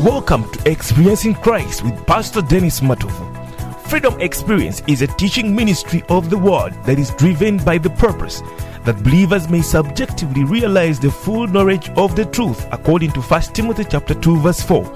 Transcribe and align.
Welcome 0.00 0.50
to 0.52 0.70
Experiencing 0.70 1.34
Christ 1.34 1.84
with 1.84 2.06
Pastor 2.06 2.40
Dennis 2.40 2.80
Matovu. 2.80 3.86
Freedom 3.86 4.18
Experience 4.18 4.82
is 4.86 5.02
a 5.02 5.06
teaching 5.06 5.54
ministry 5.54 6.02
of 6.08 6.30
the 6.30 6.38
Word 6.38 6.72
that 6.84 6.98
is 6.98 7.10
driven 7.16 7.58
by 7.58 7.76
the 7.76 7.90
purpose 7.90 8.40
that 8.86 9.02
believers 9.04 9.50
may 9.50 9.60
subjectively 9.60 10.42
realize 10.44 10.98
the 10.98 11.10
full 11.10 11.46
knowledge 11.46 11.90
of 11.98 12.16
the 12.16 12.24
truth 12.24 12.66
according 12.72 13.12
to 13.12 13.20
1 13.20 13.42
Timothy 13.52 13.84
chapter 13.84 14.14
2 14.14 14.38
verse 14.38 14.62
4. 14.62 14.90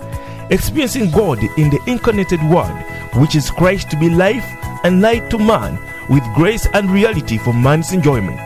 Experiencing 0.48 1.10
God 1.10 1.38
in 1.58 1.68
the 1.68 1.82
incarnated 1.86 2.42
Word, 2.44 2.74
which 3.16 3.34
is 3.34 3.50
Christ 3.50 3.90
to 3.90 3.98
be 3.98 4.08
life 4.08 4.46
and 4.84 5.02
light 5.02 5.28
to 5.32 5.38
man, 5.38 5.78
with 6.08 6.24
grace 6.34 6.66
and 6.72 6.90
reality 6.90 7.36
for 7.36 7.52
man's 7.52 7.92
enjoyment. 7.92 8.40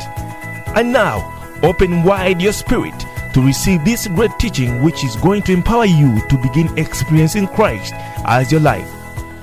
And 0.75 0.93
now, 0.93 1.23
open 1.63 2.03
wide 2.03 2.43
your 2.43 2.53
spirit 2.53 3.05
to 3.39 3.47
receive 3.47 3.85
this 3.85 4.09
great 4.09 4.37
teaching, 4.41 4.83
which 4.83 5.05
is 5.05 5.15
going 5.17 5.41
to 5.43 5.53
empower 5.53 5.85
you 5.85 6.21
to 6.29 6.37
begin 6.39 6.67
experiencing 6.77 7.47
Christ 7.47 7.95
as 8.27 8.51
your 8.51 8.61
life. 8.61 8.91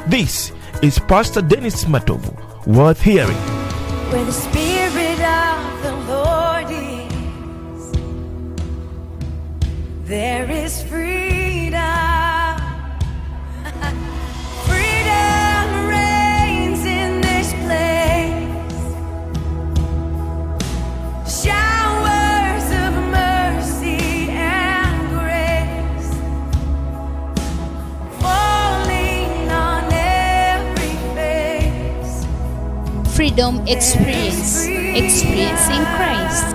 This 0.07 0.51
is 0.81 0.99
Pastor 0.99 1.41
Dennis 1.41 1.85
Matovu, 1.85 2.35
worth 2.67 3.01
hearing. 3.01 3.37
Where 4.11 4.25
the 4.25 4.33
Spirit 4.33 5.21
of 5.21 5.83
the 5.83 5.93
Lord 6.11 6.65
is, 6.69 7.91
there 10.09 10.51
is 10.51 10.83
freedom. 10.83 11.14
Freedom 33.15 33.65
Experience. 33.65 34.65
Experiencing 34.67 35.85
Christ. 35.95 36.53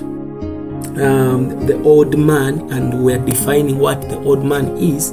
um, 0.98 1.66
the 1.66 1.80
old 1.82 2.16
man 2.18 2.70
and 2.72 3.04
we're 3.04 3.18
defining 3.18 3.78
what 3.78 4.00
the 4.08 4.16
old 4.20 4.44
man 4.44 4.76
is 4.76 5.10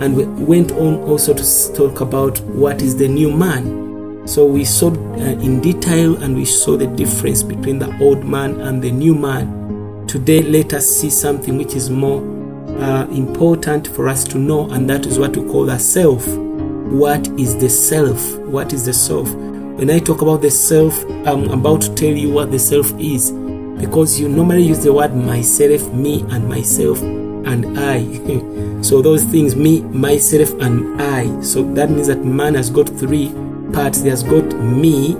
and 0.00 0.16
we 0.16 0.24
went 0.24 0.72
on 0.72 0.96
also 1.02 1.34
to 1.34 1.74
talk 1.74 2.00
about 2.00 2.40
what 2.40 2.80
is 2.80 2.96
the 2.96 3.06
new 3.06 3.30
man 3.30 4.26
so 4.26 4.46
we 4.46 4.64
saw 4.64 4.88
uh, 4.88 5.16
in 5.42 5.60
detail 5.60 6.16
and 6.22 6.34
we 6.34 6.46
saw 6.46 6.76
the 6.76 6.86
difference 6.86 7.42
between 7.42 7.78
the 7.78 7.98
old 8.00 8.24
man 8.24 8.58
and 8.62 8.82
the 8.82 8.90
new 8.90 9.14
man 9.14 10.06
today 10.06 10.40
let 10.42 10.72
us 10.72 10.86
see 10.86 11.10
something 11.10 11.58
which 11.58 11.74
is 11.74 11.90
more 11.90 12.39
uh, 12.80 13.06
important 13.10 13.88
for 13.88 14.08
us 14.08 14.24
to 14.24 14.38
know 14.38 14.70
and 14.70 14.88
that 14.88 15.06
is 15.06 15.18
what 15.18 15.36
we 15.36 15.46
call 15.50 15.66
the 15.66 15.78
self 15.78 16.26
what 16.26 17.26
is 17.38 17.56
the 17.58 17.68
self 17.68 18.36
what 18.38 18.72
is 18.72 18.84
the 18.86 18.92
self 18.92 19.30
when 19.30 19.90
i 19.90 19.98
talk 19.98 20.22
about 20.22 20.40
the 20.42 20.50
self 20.50 21.04
i'm 21.26 21.48
about 21.50 21.80
to 21.80 21.94
tell 21.94 22.12
you 22.12 22.30
what 22.30 22.50
the 22.50 22.58
self 22.58 22.92
is 22.98 23.32
because 23.80 24.20
you 24.20 24.28
normally 24.28 24.62
use 24.62 24.84
the 24.84 24.92
word 24.92 25.14
myself, 25.14 25.92
me, 25.92 26.20
and 26.30 26.48
myself 26.48 27.00
and 27.00 27.78
I. 27.78 28.82
so 28.82 29.00
those 29.00 29.24
things, 29.24 29.56
me, 29.56 29.80
myself, 29.80 30.50
and 30.60 31.00
I. 31.00 31.40
So 31.40 31.62
that 31.74 31.90
means 31.90 32.08
that 32.08 32.24
man 32.24 32.54
has 32.54 32.68
got 32.68 32.88
three 32.88 33.32
parts. 33.72 34.02
He 34.02 34.08
has 34.10 34.22
got 34.22 34.44
me, 34.56 35.14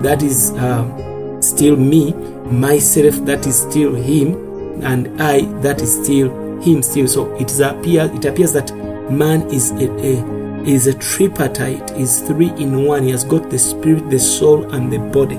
that 0.00 0.22
is 0.22 0.50
uh, 0.52 1.40
still 1.40 1.76
me, 1.76 2.12
myself, 2.50 3.14
that 3.26 3.46
is 3.46 3.60
still 3.60 3.94
him, 3.94 4.82
and 4.82 5.22
I, 5.22 5.42
that 5.60 5.80
is 5.80 6.02
still 6.02 6.28
him 6.62 6.82
still. 6.82 7.08
So 7.08 7.34
it 7.36 7.50
appears 7.60 8.10
it 8.10 8.24
appears 8.24 8.52
that 8.52 8.74
man 9.10 9.42
is 9.50 9.70
a, 9.72 9.90
a 9.90 10.64
is 10.64 10.86
a 10.86 10.94
tripartite, 10.94 11.90
is 11.92 12.20
three 12.20 12.50
in 12.50 12.84
one. 12.84 13.02
He 13.04 13.10
has 13.10 13.24
got 13.24 13.50
the 13.50 13.58
spirit, 13.58 14.10
the 14.10 14.18
soul, 14.18 14.70
and 14.72 14.92
the 14.92 14.98
body 14.98 15.38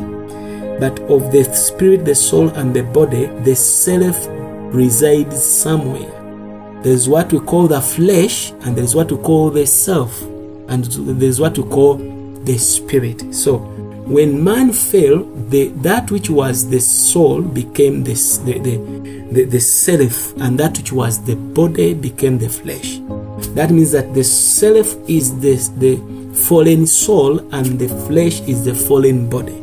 but 0.82 1.00
of 1.12 1.32
the 1.32 1.44
spirit, 1.56 2.06
the 2.06 2.16
soul, 2.16 2.50
and 2.50 2.76
the 2.76 2.82
body, 2.82 3.28
the 3.44 3.56
self 3.56 4.26
resides 4.74 5.40
somewhere. 5.46 6.10
There's 6.82 7.08
what 7.08 7.32
we 7.32 7.40
call 7.40 7.68
the 7.68 7.80
flesh, 7.80 8.50
and 8.64 8.76
there's 8.76 8.96
what 8.96 9.12
we 9.12 9.20
call 9.20 9.52
the 9.52 9.68
self, 9.68 10.20
and 10.70 10.86
there's 10.86 11.40
what 11.40 11.56
we 11.56 11.70
call 11.70 11.98
the 11.98 12.58
spirit. 12.58 13.32
So, 13.32 13.60
when 14.12 14.44
man 14.44 14.74
fell, 14.74 15.24
the, 15.50 15.70
that 15.78 16.12
which 16.12 16.30
was 16.30 16.70
the 16.70 16.80
soul 16.80 17.42
became 17.42 18.04
the, 18.04 18.14
the, 18.46 18.60
the, 18.60 19.32
the, 19.32 19.44
the 19.46 19.60
self, 19.60 20.36
and 20.42 20.60
that 20.60 20.78
which 20.78 20.92
was 20.92 21.24
the 21.24 21.36
body 21.36 21.94
became 21.94 22.38
the 22.38 22.50
flesh. 22.50 23.00
That 23.56 23.72
means 23.72 23.92
that 23.94 24.14
the 24.14 24.24
self 24.24 24.96
is 25.10 25.40
the, 25.40 25.56
the 25.78 26.36
fallen 26.36 26.86
soul, 26.86 27.40
and 27.54 27.80
the 27.80 27.88
flesh 28.08 28.42
is 28.42 28.66
the 28.66 28.76
fallen 28.76 29.30
body. 29.30 29.58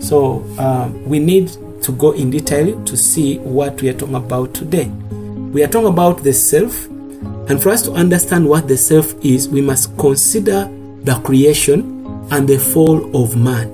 So 0.00 0.44
uh, 0.58 0.90
we 1.04 1.18
need 1.18 1.48
to 1.82 1.92
go 1.92 2.10
in 2.12 2.30
detail 2.30 2.84
to 2.84 2.96
see 2.96 3.38
what 3.38 3.80
we 3.80 3.88
are 3.88 3.94
talking 3.94 4.16
about 4.16 4.52
today. 4.52 4.88
We 4.88 5.62
are 5.62 5.68
talking 5.68 5.88
about 5.88 6.24
the 6.24 6.32
self, 6.32 6.86
and 7.48 7.62
for 7.62 7.70
us 7.70 7.82
to 7.82 7.92
understand 7.92 8.48
what 8.48 8.66
the 8.66 8.76
self 8.76 9.14
is, 9.24 9.48
we 9.48 9.60
must 9.60 9.96
consider 9.96 10.68
the 11.04 11.14
creation 11.24 11.95
and 12.30 12.48
the 12.48 12.58
fall 12.58 13.14
of 13.16 13.36
man. 13.36 13.72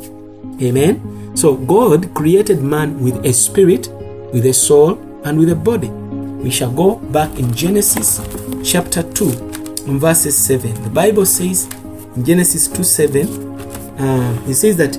Amen. 0.61 1.37
So 1.37 1.57
God 1.57 2.15
created 2.15 2.63
man 2.63 3.01
with 3.01 3.25
a 3.25 3.33
spirit, 3.33 3.89
with 4.33 4.47
a 4.47 4.53
soul, 4.53 4.99
and 5.25 5.39
with 5.39 5.51
a 5.51 5.57
body. 5.57 5.89
We 5.89 6.51
shall 6.51 6.71
go 6.71 6.97
back 6.97 7.39
in 7.39 7.53
Genesis 7.55 8.21
chapter 8.65 9.03
2, 9.03 9.99
verses 9.99 10.37
7. 10.37 10.83
The 10.83 10.91
Bible 10.91 11.27
says 11.27 11.69
in 12.17 12.25
Genesis 12.25 12.69
2 12.69 12.85
7, 12.85 13.53
uh, 13.99 14.43
it 14.49 14.55
says 14.55 14.77
that 14.77 14.97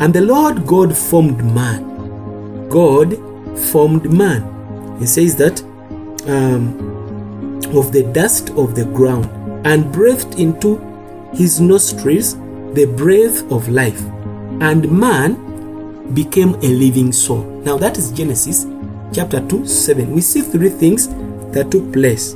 and 0.00 0.14
the 0.14 0.22
Lord 0.22 0.66
God 0.66 0.96
formed 0.96 1.44
man. 1.44 2.68
God 2.68 3.18
formed 3.70 4.10
man. 4.10 4.98
He 4.98 5.06
says 5.06 5.36
that 5.36 5.60
um, 6.26 7.60
of 7.76 7.92
the 7.92 8.10
dust 8.12 8.50
of 8.50 8.74
the 8.74 8.84
ground 8.86 9.26
and 9.66 9.92
breathed 9.92 10.38
into 10.38 10.78
his 11.34 11.60
nostrils 11.60 12.34
the 12.74 12.86
breath 12.96 13.50
of 13.50 13.68
life. 13.68 14.00
And 14.60 14.90
man 14.90 16.14
became 16.14 16.54
a 16.56 16.68
living 16.68 17.12
soul. 17.12 17.44
Now 17.64 17.78
that 17.78 17.98
is 17.98 18.10
Genesis 18.12 18.66
chapter 19.12 19.46
2 19.48 19.66
7. 19.66 20.12
We 20.12 20.20
see 20.20 20.42
three 20.42 20.68
things 20.70 21.08
that 21.52 21.70
took 21.70 21.92
place. 21.92 22.34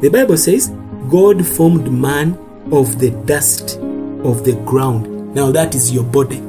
The 0.00 0.10
Bible 0.12 0.36
says 0.36 0.68
God 1.08 1.44
formed 1.46 1.90
man 1.92 2.38
of 2.72 2.98
the 2.98 3.10
dust 3.26 3.78
of 4.24 4.44
the 4.44 4.60
ground. 4.64 5.34
Now, 5.34 5.50
that 5.50 5.74
is 5.74 5.92
your 5.92 6.04
body. 6.04 6.40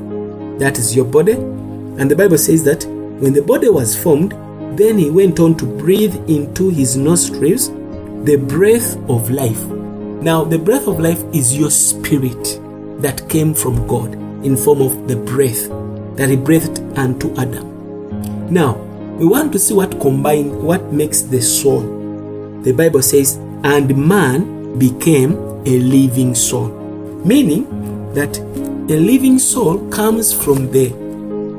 That 0.59 0.77
is 0.77 0.95
your 0.95 1.05
body. 1.05 1.33
And 1.33 2.09
the 2.09 2.15
Bible 2.15 2.37
says 2.37 2.63
that 2.65 2.85
when 2.85 3.33
the 3.33 3.41
body 3.41 3.69
was 3.69 3.95
formed, 3.95 4.31
then 4.77 4.97
he 4.97 5.09
went 5.09 5.39
on 5.39 5.55
to 5.57 5.65
breathe 5.65 6.15
into 6.29 6.69
his 6.69 6.97
nostrils 6.97 7.69
the 8.25 8.37
breath 8.37 8.97
of 9.09 9.29
life. 9.29 9.63
Now, 10.21 10.43
the 10.43 10.59
breath 10.59 10.87
of 10.87 10.99
life 10.99 11.23
is 11.33 11.57
your 11.57 11.71
spirit 11.71 12.59
that 13.01 13.27
came 13.29 13.53
from 13.53 13.87
God 13.87 14.13
in 14.45 14.57
form 14.57 14.81
of 14.81 15.07
the 15.07 15.15
breath 15.15 15.69
that 16.17 16.29
he 16.29 16.35
breathed 16.35 16.79
unto 16.97 17.35
Adam. 17.37 18.51
Now, 18.51 18.73
we 19.17 19.25
want 19.25 19.51
to 19.53 19.59
see 19.59 19.73
what 19.73 19.99
combine 19.99 20.63
what 20.63 20.91
makes 20.91 21.21
the 21.21 21.41
soul. 21.41 21.81
The 22.63 22.71
Bible 22.71 23.01
says, 23.01 23.37
and 23.63 23.95
man 23.95 24.77
became 24.79 25.33
a 25.65 25.79
living 25.79 26.33
soul, 26.35 26.69
meaning 27.23 27.65
that 28.13 28.39
a 28.39 28.97
living 28.97 29.39
soul 29.39 29.87
comes 29.89 30.33
from 30.33 30.71
the 30.71 30.89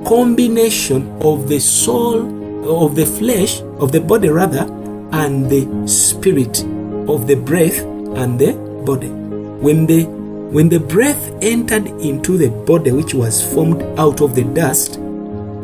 combination 0.07 1.09
of 1.23 1.49
the 1.49 1.61
soul 1.61 2.43
of 2.85 2.95
the 2.95 3.07
flesh 3.07 3.61
of 3.79 3.93
the 3.93 4.01
body 4.01 4.29
rather 4.29 4.65
and 5.13 5.49
the 5.49 5.87
spirit 5.87 6.63
of 7.09 7.27
the 7.27 7.35
breath 7.35 7.79
and 8.17 8.39
the 8.39 8.53
body 8.85 9.09
when 9.09 9.87
the 9.87 10.22
when 10.53 10.69
the 10.69 10.79
breath 10.79 11.33
entered 11.43 11.87
into 12.01 12.37
the 12.37 12.51
body 12.67 12.93
which 12.93 13.15
was 13.15 13.43
formed 13.55 13.83
out 13.99 14.21
of 14.21 14.35
the 14.35 14.45
dust 14.45 14.99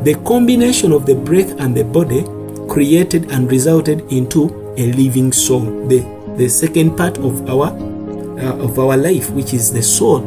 the 0.05 0.15
combination 0.25 0.93
of 0.93 1.07
the 1.07 1.15
breath 1.15 1.59
and 1.61 1.77
the 1.77 1.85
body 1.85 2.23
created 2.69 3.31
and 3.33 3.51
resulted 3.51 4.01
into 4.13 4.47
a 4.77 4.93
living 4.93 5.33
soul. 5.33 5.61
The 5.89 6.01
the 6.37 6.49
second 6.49 6.97
part 6.97 7.19
of 7.19 7.49
our 7.51 7.67
uh, 8.39 8.65
of 8.65 8.79
our 8.79 8.97
life 8.97 9.31
which 9.31 9.53
is 9.53 9.73
the 9.73 9.83
soul. 9.83 10.21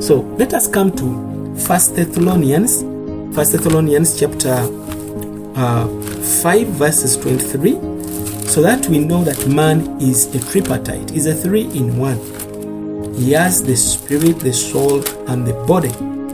So 0.00 0.20
let 0.38 0.54
us 0.54 0.66
come 0.66 0.90
to 0.96 1.54
first 1.56 1.94
thessalonians 1.94 2.82
first 3.34 3.52
thessalonians 3.52 4.18
chapter 4.18 4.66
uh, 5.54 5.86
5 6.42 6.66
verses 6.68 7.16
23 7.18 7.72
so 8.48 8.62
that 8.62 8.86
we 8.88 8.98
know 8.98 9.22
that 9.24 9.46
man 9.48 10.00
is 10.00 10.34
a 10.34 10.38
tripartite 10.38 11.10
is 11.12 11.26
a 11.26 11.34
three 11.34 11.64
in 11.76 11.98
one 11.98 12.16
he 13.18 13.32
has 13.32 13.62
the 13.64 13.76
spirit 13.76 14.38
the 14.38 14.52
soul 14.52 15.02
and 15.28 15.44
the 15.44 15.54
body 15.66 15.90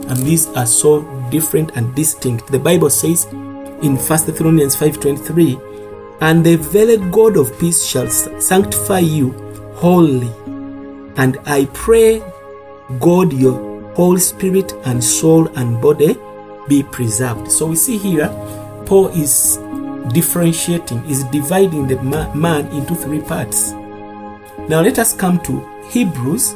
and 0.07 0.17
these 0.19 0.47
are 0.49 0.67
so 0.67 1.01
different 1.31 1.71
and 1.75 1.93
distinct. 1.95 2.51
The 2.51 2.59
bible 2.59 2.91
says 2.91 3.25
in 3.25 3.95
1 3.95 4.07
thessalonians 4.07 4.75
5.23 4.75 6.19
and 6.21 6.45
the 6.45 6.57
very 6.57 6.97
god 7.09 7.37
of 7.37 7.57
peace 7.59 7.83
shall 7.83 8.07
sanctify 8.07 8.99
you 8.99 9.31
wholly. 9.75 10.31
And 11.17 11.39
i 11.45 11.65
pray 11.73 12.21
god 12.99 13.33
your 13.33 13.93
whole 13.95 14.19
spirit 14.19 14.73
and 14.85 15.03
soul 15.03 15.47
and 15.57 15.81
body 15.81 16.15
be 16.67 16.83
preserved. 16.83 17.51
So 17.51 17.65
we 17.67 17.77
see 17.77 17.97
here 17.97 18.27
paul 18.85 19.07
is 19.07 19.57
differentiating 20.13 21.03
is 21.09 21.23
dividing 21.25 21.87
the 21.87 21.99
man 22.03 22.67
into 22.67 22.93
three 22.93 23.21
parts. 23.21 23.71
Now 24.69 24.81
let 24.81 24.99
us 24.99 25.13
come 25.15 25.39
to 25.41 25.67
hebrews 25.89 26.55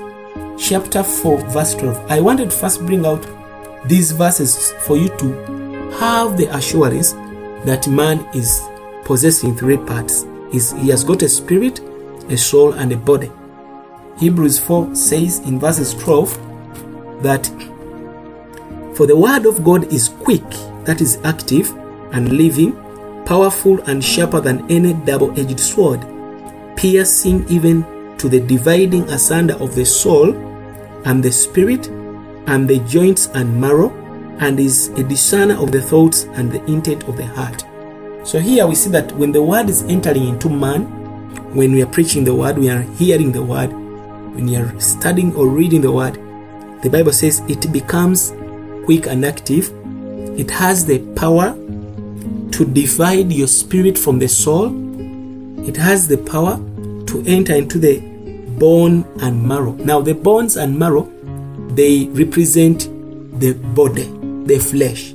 chapter 0.58 1.04
4 1.04 1.38
verse 1.50 1.76
12 1.76 2.12
i 2.12 2.20
wanted 2.20 2.50
to 2.50 2.56
first 2.56 2.86
bring 2.86 3.06
out 3.06 3.26
these 3.88 4.12
verses 4.12 4.74
for 4.86 4.98
you 4.98 5.10
to 5.18 5.34
have 6.00 6.38
the 6.38 6.48
assurance 6.56 7.14
that 7.66 7.88
man 7.88 8.20
is 8.34 8.62
possessing 9.04 9.56
three 9.56 9.78
parts. 9.78 10.26
He 10.52 10.90
has 10.90 11.04
got 11.04 11.22
a 11.22 11.30
spirit 11.30 11.80
a 12.30 12.38
soul 12.38 12.74
and 12.74 12.92
a 12.92 12.98
body. 12.98 13.32
Hebrews 14.20 14.60
4 14.60 14.94
says 14.94 15.40
in 15.40 15.60
verses 15.60 15.96
12 15.96 17.24
that 17.24 17.48
for 18.96 19.08
the 19.08 19.16
word 19.18 19.46
of 19.46 19.64
god 19.64 19.92
is 19.92 20.10
quick 20.10 20.48
that 20.84 21.02
is 21.02 21.18
active 21.24 21.72
and 22.12 22.34
living 22.34 22.74
powerful 23.26 23.82
and 23.84 24.04
sharper 24.04 24.42
than 24.42 24.70
any 24.70 24.94
double-edged 24.94 25.60
sword 25.60 26.06
piercing 26.76 27.46
even 27.50 27.84
to 28.20 28.30
the 28.30 28.40
dividing 28.40 29.04
asunder 29.10 29.56
of 29.56 29.76
the 29.76 29.86
soul 29.86 30.36
and 31.06 31.24
the 31.24 31.32
spirit 31.32 31.88
and 32.48 32.70
the 32.70 32.80
joints 32.88 33.28
and 33.34 33.60
marrow 33.60 33.90
and 34.40 34.60
is 34.60 34.90
a 34.90 35.04
discerner 35.04 35.56
of 35.62 35.72
the 35.72 35.82
thoughts 35.82 36.24
and 36.34 36.52
the 36.52 36.64
intent 36.66 37.04
of 37.08 37.18
the 37.18 37.26
heart. 37.26 37.66
So 38.24 38.40
here 38.40 38.68
we 38.68 38.76
see 38.76 38.90
that 38.92 39.12
when 39.14 39.32
the 39.32 39.42
word 39.42 39.70
is 39.70 39.84
entering 39.84 40.28
into 40.28 40.50
man 40.50 40.84
when 41.56 41.74
we 41.74 41.82
are 41.82 41.88
preaching 41.88 42.24
the 42.24 42.36
word 42.36 42.58
we 42.58 42.70
are 42.70 42.82
hearing 42.82 43.32
the 43.32 43.42
word 43.42 43.72
when 44.36 44.48
you 44.48 44.60
are 44.60 44.80
studying 44.80 45.36
or 45.36 45.48
reading 45.48 45.82
the 45.82 45.92
word 45.92 46.14
the 46.84 46.90
bible 46.90 47.12
says 47.12 47.42
it 47.50 47.72
becomes 47.74 48.32
quick 48.86 49.06
and 49.06 49.24
active. 49.24 49.72
It 50.40 50.50
has 50.50 50.84
the 50.86 51.00
power 51.16 51.54
to 52.52 52.66
divide 52.66 53.32
your 53.32 53.48
spirit 53.48 53.98
from 53.98 54.18
the 54.18 54.28
soul. 54.28 54.72
It 55.68 55.78
has 55.78 56.08
the 56.08 56.18
power 56.18 56.58
to 57.06 57.24
enter 57.28 57.54
into 57.54 57.78
the 57.78 58.00
bone 58.60 59.06
and 59.22 59.42
marrow. 59.48 59.72
Now 59.74 60.02
the 60.02 60.14
bones 60.14 60.58
and 60.58 60.78
marrow 60.78 61.10
they 61.76 62.08
represent 62.08 62.90
the 63.40 63.54
body 63.54 64.04
the 64.46 64.60
flesh. 64.60 65.14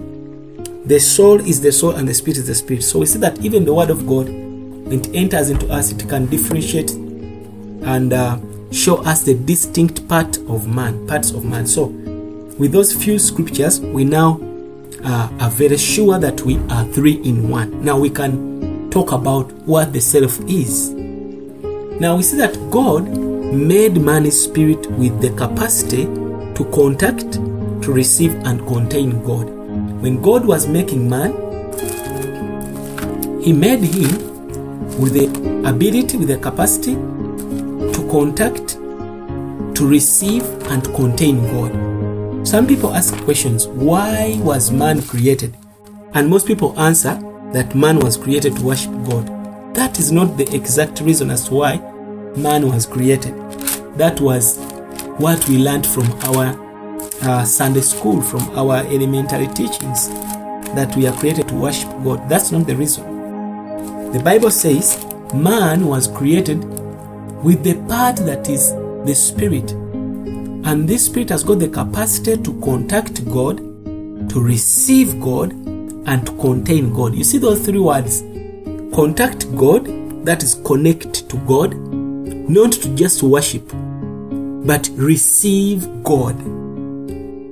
The 0.86 1.00
soul 1.00 1.40
is 1.40 1.60
the 1.60 1.72
soul 1.72 1.92
and 1.92 2.06
the 2.06 2.14
spirit 2.14 2.38
is 2.38 2.46
the 2.46 2.54
spirit. 2.54 2.84
So 2.84 3.00
we 3.00 3.06
see 3.06 3.18
that 3.18 3.38
even 3.44 3.64
the 3.64 3.74
word 3.74 3.90
of 3.90 4.06
god 4.06 4.28
when 4.28 5.00
it 5.00 5.14
enters 5.14 5.50
into 5.50 5.68
us 5.72 5.90
it 5.92 6.08
can 6.08 6.26
differentiate 6.26 6.90
and 6.92 8.12
uh, 8.12 8.38
show 8.70 8.96
us 9.04 9.24
the 9.24 9.34
distinct 9.34 10.06
part 10.08 10.38
of 10.48 10.68
man 10.68 11.06
parts 11.06 11.32
of 11.32 11.44
man. 11.44 11.66
So 11.66 11.86
with 12.58 12.72
those 12.72 12.92
few 12.92 13.18
scriptures 13.18 13.80
we 13.80 14.04
now 14.04 14.40
uh, 15.04 15.28
are 15.40 15.50
very 15.50 15.76
sure 15.76 16.18
that 16.18 16.40
we 16.42 16.58
are 16.70 16.84
three 16.86 17.14
in 17.24 17.50
one. 17.50 17.84
Now 17.84 17.98
we 17.98 18.10
can 18.10 18.90
talk 18.90 19.12
about 19.12 19.52
what 19.66 19.92
the 19.92 20.00
self 20.00 20.38
is. 20.48 20.90
Now 22.00 22.16
we 22.16 22.22
see 22.22 22.36
that 22.38 22.54
god 22.70 23.33
made 23.52 23.96
man's 24.00 24.40
spirit 24.40 24.90
with 24.92 25.20
the 25.20 25.30
capacity 25.30 26.04
to 26.54 26.64
contact 26.72 27.32
to 27.82 27.92
receive 27.92 28.34
and 28.46 28.66
contain 28.66 29.22
god. 29.24 29.48
When 30.00 30.20
god 30.22 30.44
was 30.44 30.66
making 30.66 31.08
man 31.08 31.32
he 33.42 33.52
made 33.52 33.80
him 33.80 34.10
with 35.00 35.12
the 35.12 35.26
ability 35.68 36.16
with 36.16 36.28
the 36.28 36.38
capacity 36.38 36.94
to 36.94 38.08
contact 38.10 38.78
to 39.76 39.86
receive 39.86 40.44
and 40.70 40.82
contain 40.94 41.42
god. 41.52 42.46
Some 42.46 42.66
people 42.66 42.94
ask 42.94 43.14
questions 43.24 43.66
why 43.68 44.38
was 44.40 44.70
man 44.70 45.02
created? 45.02 45.56
And 46.14 46.28
most 46.28 46.46
people 46.46 46.78
answer 46.78 47.14
that 47.52 47.74
man 47.74 47.98
was 47.98 48.16
created 48.16 48.56
to 48.56 48.64
worship 48.64 48.92
god. 49.04 49.26
That 49.74 49.98
is 49.98 50.12
not 50.12 50.36
the 50.36 50.52
exact 50.54 51.00
reason 51.00 51.30
as 51.30 51.48
to 51.48 51.54
why 51.54 51.93
man 52.36 52.68
was 52.68 52.86
created 52.86 53.34
that 53.96 54.20
was 54.20 54.58
what 55.18 55.48
we 55.48 55.58
learned 55.58 55.86
from 55.86 56.10
our 56.24 56.58
uh, 57.22 57.44
Sunday 57.44 57.80
school, 57.80 58.20
from 58.20 58.42
our 58.58 58.78
elementary 58.86 59.46
teachings, 59.48 60.08
that 60.74 60.92
we 60.96 61.06
are 61.06 61.16
created 61.18 61.48
to 61.48 61.54
worship 61.54 61.88
God. 62.02 62.28
That's 62.28 62.50
not 62.50 62.66
the 62.66 62.74
reason. 62.74 64.12
The 64.12 64.18
Bible 64.18 64.50
says 64.50 65.04
man 65.32 65.86
was 65.86 66.08
created 66.08 66.64
with 67.44 67.62
the 67.62 67.74
part 67.88 68.16
that 68.16 68.48
is 68.48 68.72
the 69.04 69.14
spirit. 69.14 69.70
And 69.70 70.88
this 70.88 71.06
spirit 71.06 71.28
has 71.28 71.44
got 71.44 71.60
the 71.60 71.68
capacity 71.68 72.36
to 72.36 72.60
contact 72.60 73.24
God, 73.30 73.58
to 74.30 74.40
receive 74.42 75.20
God, 75.20 75.52
and 75.52 76.26
to 76.26 76.32
contain 76.38 76.92
God. 76.92 77.14
You 77.14 77.22
see 77.22 77.38
those 77.38 77.64
three 77.64 77.78
words 77.78 78.22
contact 78.94 79.54
God, 79.56 79.86
that 80.24 80.42
is 80.42 80.56
connect 80.64 81.28
to 81.28 81.36
God, 81.38 81.74
not 82.48 82.72
to 82.72 82.94
just 82.94 83.22
worship, 83.22 83.66
but 84.66 84.88
receive 84.94 85.86
God. 86.02 86.38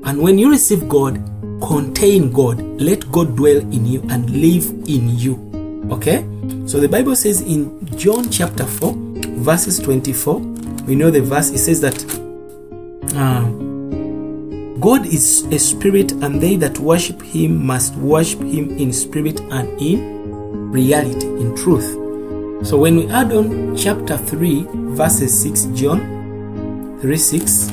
And 0.04 0.20
when 0.20 0.38
you 0.38 0.50
receive 0.50 0.88
God, 0.88 1.14
contain 1.62 2.32
God. 2.32 2.60
Let 2.80 3.10
God 3.12 3.36
dwell 3.36 3.58
in 3.58 3.86
you 3.86 4.02
and 4.10 4.28
live 4.30 4.68
in 4.88 5.16
you. 5.16 5.88
Okay? 5.92 6.26
So 6.66 6.80
the 6.80 6.88
Bible 6.88 7.14
says 7.16 7.40
in 7.40 7.86
John 7.96 8.30
chapter 8.30 8.66
4, 8.66 8.92
verses 9.38 9.78
24, 9.78 10.38
we 10.86 10.94
know 10.94 11.10
the 11.10 11.22
verse, 11.22 11.50
it 11.50 11.58
says 11.58 11.80
that 11.80 12.04
uh, 13.14 13.48
God 14.80 15.06
is 15.06 15.42
a 15.52 15.58
spirit, 15.58 16.10
and 16.12 16.40
they 16.42 16.56
that 16.56 16.78
worship 16.80 17.22
him 17.22 17.64
must 17.64 17.94
worship 17.94 18.40
him 18.40 18.76
in 18.76 18.92
spirit 18.92 19.40
and 19.40 19.68
in 19.80 20.72
reality, 20.72 21.26
in 21.26 21.54
truth. 21.56 22.01
So 22.62 22.78
when 22.78 22.96
we 22.96 23.08
add 23.08 23.32
on 23.32 23.76
chapter 23.76 24.16
3, 24.16 24.66
verses 24.94 25.42
6, 25.42 25.64
John 25.74 26.98
3 27.00 27.16
6, 27.16 27.66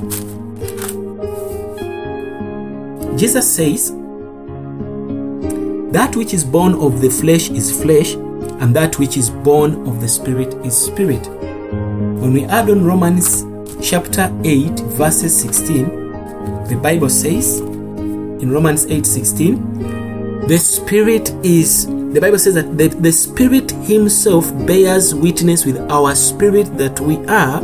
Jesus 3.20 3.56
says, 3.56 3.92
That 5.92 6.16
which 6.16 6.34
is 6.34 6.44
born 6.44 6.74
of 6.76 7.02
the 7.02 7.10
flesh 7.10 7.50
is 7.50 7.72
flesh, 7.82 8.14
and 8.62 8.76
that 8.76 8.98
which 8.98 9.16
is 9.16 9.30
born 9.30 9.88
of 9.88 10.02
the 10.02 10.08
spirit 10.08 10.54
is 10.66 10.76
spirit. 10.76 11.28
When 11.28 12.34
we 12.34 12.46
add 12.46 12.70
on 12.70 12.84
Romans 12.84 13.46
chapter 13.82 14.32
8, 14.44 14.80
verses 14.98 15.40
16, 15.42 15.86
the 16.68 16.80
Bible 16.82 17.10
says 17.10 17.60
in 17.60 18.52
Romans 18.52 18.86
8 18.88 19.06
16, 19.06 20.48
the 20.48 20.58
Spirit 20.58 21.30
is, 21.44 21.86
the 22.14 22.20
Bible 22.20 22.40
says 22.40 22.56
that 22.56 22.76
the, 22.76 22.88
the 22.88 23.12
Spirit 23.12 23.70
Himself 23.70 24.52
bears 24.66 25.14
witness 25.14 25.64
with 25.64 25.78
our 25.92 26.16
spirit 26.16 26.76
that 26.78 27.00
we 27.00 27.18
are 27.28 27.62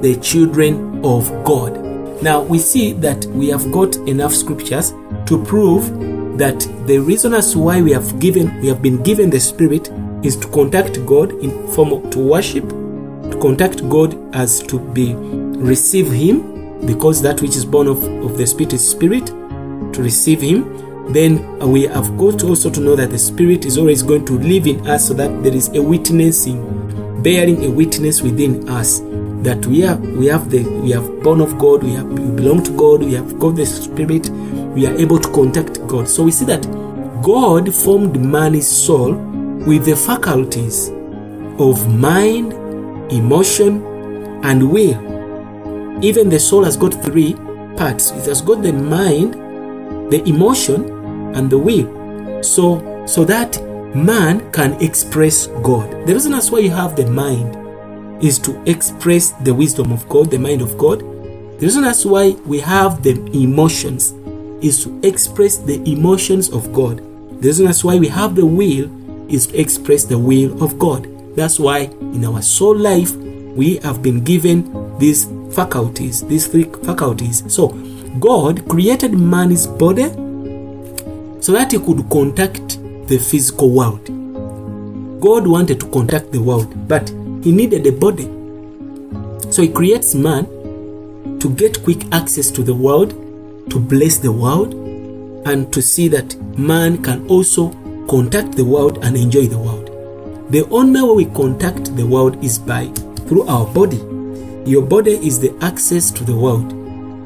the 0.00 0.18
children 0.22 1.04
of 1.04 1.28
God. 1.44 1.78
Now 2.22 2.40
we 2.40 2.58
see 2.58 2.92
that 2.94 3.24
we 3.26 3.48
have 3.48 3.70
got 3.70 3.96
enough 4.08 4.32
scriptures 4.32 4.92
to 5.26 5.44
prove 5.44 6.38
that 6.38 6.58
the 6.86 6.98
reason 7.00 7.34
as 7.34 7.54
why 7.54 7.82
we 7.82 7.92
have 7.92 8.18
given 8.18 8.58
we 8.62 8.68
have 8.68 8.80
been 8.80 9.02
given 9.02 9.28
the 9.28 9.40
spirit 9.40 9.90
is 10.24 10.36
to 10.36 10.48
contact 10.48 11.04
God 11.04 11.32
in 11.32 11.50
form 11.72 11.92
of 11.92 12.10
to 12.12 12.18
worship, 12.18 12.66
to 12.70 13.38
contact 13.42 13.86
God 13.90 14.16
as 14.34 14.62
to 14.68 14.78
be 14.78 15.14
receive 15.14 16.10
him 16.10 16.86
because 16.86 17.20
that 17.20 17.42
which 17.42 17.56
is 17.56 17.66
born 17.66 17.88
of, 17.88 18.02
of 18.24 18.38
the 18.38 18.46
spirit 18.46 18.72
is 18.72 18.88
spirit 18.88 19.26
to 19.26 20.02
receive 20.02 20.40
him 20.40 20.91
then 21.08 21.58
we 21.70 21.82
have 21.82 22.16
got 22.16 22.42
also 22.44 22.70
to 22.70 22.80
know 22.80 22.94
that 22.96 23.10
the 23.10 23.18
spirit 23.18 23.64
is 23.64 23.76
always 23.76 24.02
going 24.02 24.24
to 24.24 24.38
live 24.38 24.66
in 24.66 24.86
us 24.88 25.08
so 25.08 25.14
that 25.14 25.42
there 25.42 25.54
is 25.54 25.68
a 25.74 25.82
witnessing 25.82 26.62
bearing 27.22 27.64
a 27.64 27.70
witness 27.70 28.22
within 28.22 28.68
us 28.68 29.00
that 29.42 29.64
we 29.66 29.84
are 29.84 29.96
we 29.96 30.26
have 30.26 30.50
the 30.50 30.62
we 30.80 30.90
have 30.90 31.22
born 31.22 31.40
of 31.40 31.58
god 31.58 31.82
we 31.82 31.92
have 31.92 32.06
we 32.06 32.36
belong 32.36 32.62
to 32.62 32.70
god 32.76 33.02
we 33.02 33.12
have 33.12 33.38
got 33.38 33.56
the 33.56 33.66
spirit 33.66 34.28
we 34.74 34.86
are 34.86 34.96
able 34.96 35.18
to 35.18 35.30
contact 35.32 35.86
god. 35.86 36.08
So 36.08 36.22
we 36.22 36.30
see 36.30 36.44
that 36.46 36.62
god 37.22 37.72
formed 37.74 38.18
man's 38.20 38.66
soul 38.66 39.14
with 39.14 39.84
the 39.84 39.96
faculties 39.96 40.88
of 41.58 41.86
mind 41.88 42.52
emotion 43.12 43.84
and 44.44 44.70
will. 44.70 46.02
Even 46.02 46.28
the 46.28 46.40
soul 46.40 46.64
has 46.64 46.76
got 46.76 46.94
three 46.94 47.34
parts. 47.76 48.10
It 48.12 48.26
has 48.26 48.40
got 48.40 48.62
the 48.62 48.72
mind 48.72 49.34
the 50.10 50.22
emotion 50.28 50.91
and 51.34 51.50
the 51.50 51.58
will. 51.58 52.42
So 52.42 53.04
so 53.06 53.24
that 53.24 53.60
man 53.94 54.50
can 54.52 54.72
express 54.82 55.48
god. 55.62 55.90
The 56.06 56.14
reason 56.14 56.32
that's 56.32 56.50
why 56.50 56.60
you 56.60 56.70
have 56.70 56.96
the 56.96 57.06
mind 57.06 58.24
is 58.24 58.38
to 58.38 58.62
express 58.70 59.30
the 59.42 59.52
wisdom 59.52 59.92
of 59.92 60.08
god 60.08 60.30
the 60.30 60.38
mind 60.38 60.62
of 60.62 60.78
god. 60.78 61.00
The 61.00 61.66
reason 61.66 61.82
that's 61.82 62.04
why 62.04 62.30
we 62.46 62.60
have 62.60 63.02
the 63.02 63.12
emotions 63.34 64.12
is 64.64 64.82
to 64.84 65.00
express 65.02 65.58
the 65.58 65.82
emotions 65.90 66.50
of 66.50 66.72
god. 66.72 66.98
The 67.40 67.48
reason 67.48 67.66
that's 67.66 67.84
why 67.84 67.98
we 67.98 68.08
have 68.08 68.34
the 68.34 68.46
will 68.46 68.90
is 69.32 69.48
to 69.48 69.60
express 69.60 70.04
the 70.04 70.18
will 70.18 70.62
of 70.62 70.78
god. 70.78 71.08
That's 71.36 71.58
why 71.58 71.90
in 72.00 72.24
our 72.24 72.42
soul 72.42 72.76
life 72.76 73.14
we 73.16 73.76
have 73.78 74.02
been 74.02 74.22
given 74.24 74.98
these 74.98 75.26
faculties 75.54 76.26
these 76.26 76.46
three 76.46 76.64
faculties. 76.84 77.42
So 77.52 77.68
god 78.20 78.66
created 78.68 79.12
man's 79.12 79.66
body 79.66 80.10
so 81.42 81.50
that 81.50 81.72
he 81.72 81.78
could 81.80 82.08
contact 82.08 82.78
the 83.08 83.18
physical 83.18 83.70
world. 83.70 84.06
God 85.20 85.44
wanted 85.44 85.80
to 85.80 85.90
contact 85.90 86.30
the 86.30 86.40
world, 86.40 86.86
but 86.86 87.08
he 87.42 87.50
needed 87.50 87.84
a 87.84 87.90
body. 87.90 88.24
So 89.50 89.62
he 89.62 89.68
creates 89.68 90.14
man 90.14 90.46
to 91.40 91.50
get 91.50 91.82
quick 91.82 92.04
access 92.12 92.48
to 92.52 92.62
the 92.62 92.74
world, 92.74 93.10
to 93.70 93.80
bless 93.80 94.18
the 94.18 94.30
world, 94.30 94.72
and 95.44 95.72
to 95.72 95.82
see 95.82 96.06
that 96.08 96.36
man 96.56 97.02
can 97.02 97.26
also 97.26 97.70
contact 98.08 98.52
the 98.52 98.64
world 98.64 98.98
and 99.02 99.16
enjoy 99.16 99.46
the 99.46 99.58
world. 99.58 99.88
The 100.52 100.64
only 100.70 101.02
way 101.02 101.24
we 101.24 101.34
contact 101.34 101.96
the 101.96 102.06
world 102.06 102.42
is 102.44 102.56
by 102.56 102.86
through 103.26 103.48
our 103.48 103.66
body. 103.66 103.98
Your 104.64 104.82
body 104.82 105.14
is 105.26 105.40
the 105.40 105.52
access 105.60 106.12
to 106.12 106.22
the 106.22 106.36
world. 106.36 106.70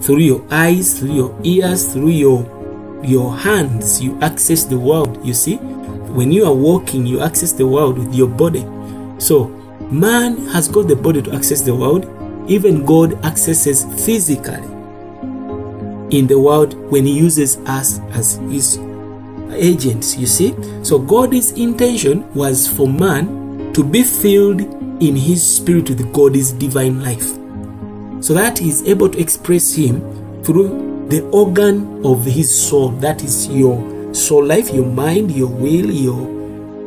Through 0.03 0.21
your 0.21 0.43
eyes, 0.51 0.99
through 0.99 1.13
your 1.13 1.39
ears, 1.45 1.93
through 1.93 2.11
your 2.11 2.56
your 3.03 3.37
hands, 3.37 4.03
you 4.03 4.21
access 4.21 4.65
the 4.65 4.79
world. 4.79 5.25
You 5.25 5.35
see, 5.35 5.57
when 5.57 6.33
you 6.33 6.45
are 6.47 6.55
walking, 6.55 7.07
you 7.07 7.21
access 7.21 7.53
the 7.53 7.67
world 7.67 7.99
with 7.99 8.15
your 8.15 8.29
body. 8.29 8.65
So, 9.19 9.49
man 9.91 10.47
has 10.49 10.69
got 10.69 10.89
the 10.89 10.97
body 10.97 11.23
to 11.23 11.33
access 11.33 11.63
the 11.63 11.75
world. 11.75 12.07
Even 12.49 12.85
God 12.85 13.25
accesses 13.25 13.85
physically 14.05 14.63
in 16.17 16.27
the 16.27 16.39
world 16.39 16.75
when 16.91 17.05
He 17.05 17.13
uses 17.13 17.57
us 17.67 18.01
as 18.13 18.37
His 18.51 18.79
agents. 19.53 20.17
You 20.17 20.27
see, 20.27 20.55
so 20.85 20.99
God's 20.99 21.53
intention 21.53 22.33
was 22.35 22.69
for 22.69 22.89
man 22.89 23.73
to 23.73 23.83
be 23.83 24.03
filled 24.03 24.61
in 25.03 25.17
His 25.17 25.57
spirit 25.57 25.89
with 25.91 26.13
God's 26.13 26.53
divine 26.53 27.03
life, 27.03 27.27
so 28.23 28.33
that 28.35 28.59
He 28.59 28.69
is 28.69 28.83
able 28.85 29.09
to 29.11 29.19
express 29.19 29.75
Him 29.75 30.01
through 30.43 30.86
the 31.09 31.23
organ 31.33 32.05
of 32.05 32.25
his 32.25 32.53
soul 32.53 32.89
that 32.89 33.23
is 33.23 33.47
your 33.49 34.15
soul 34.15 34.45
life 34.45 34.73
your 34.73 34.87
mind 34.87 35.31
your 35.31 35.49
will 35.49 35.91
your 35.91 36.37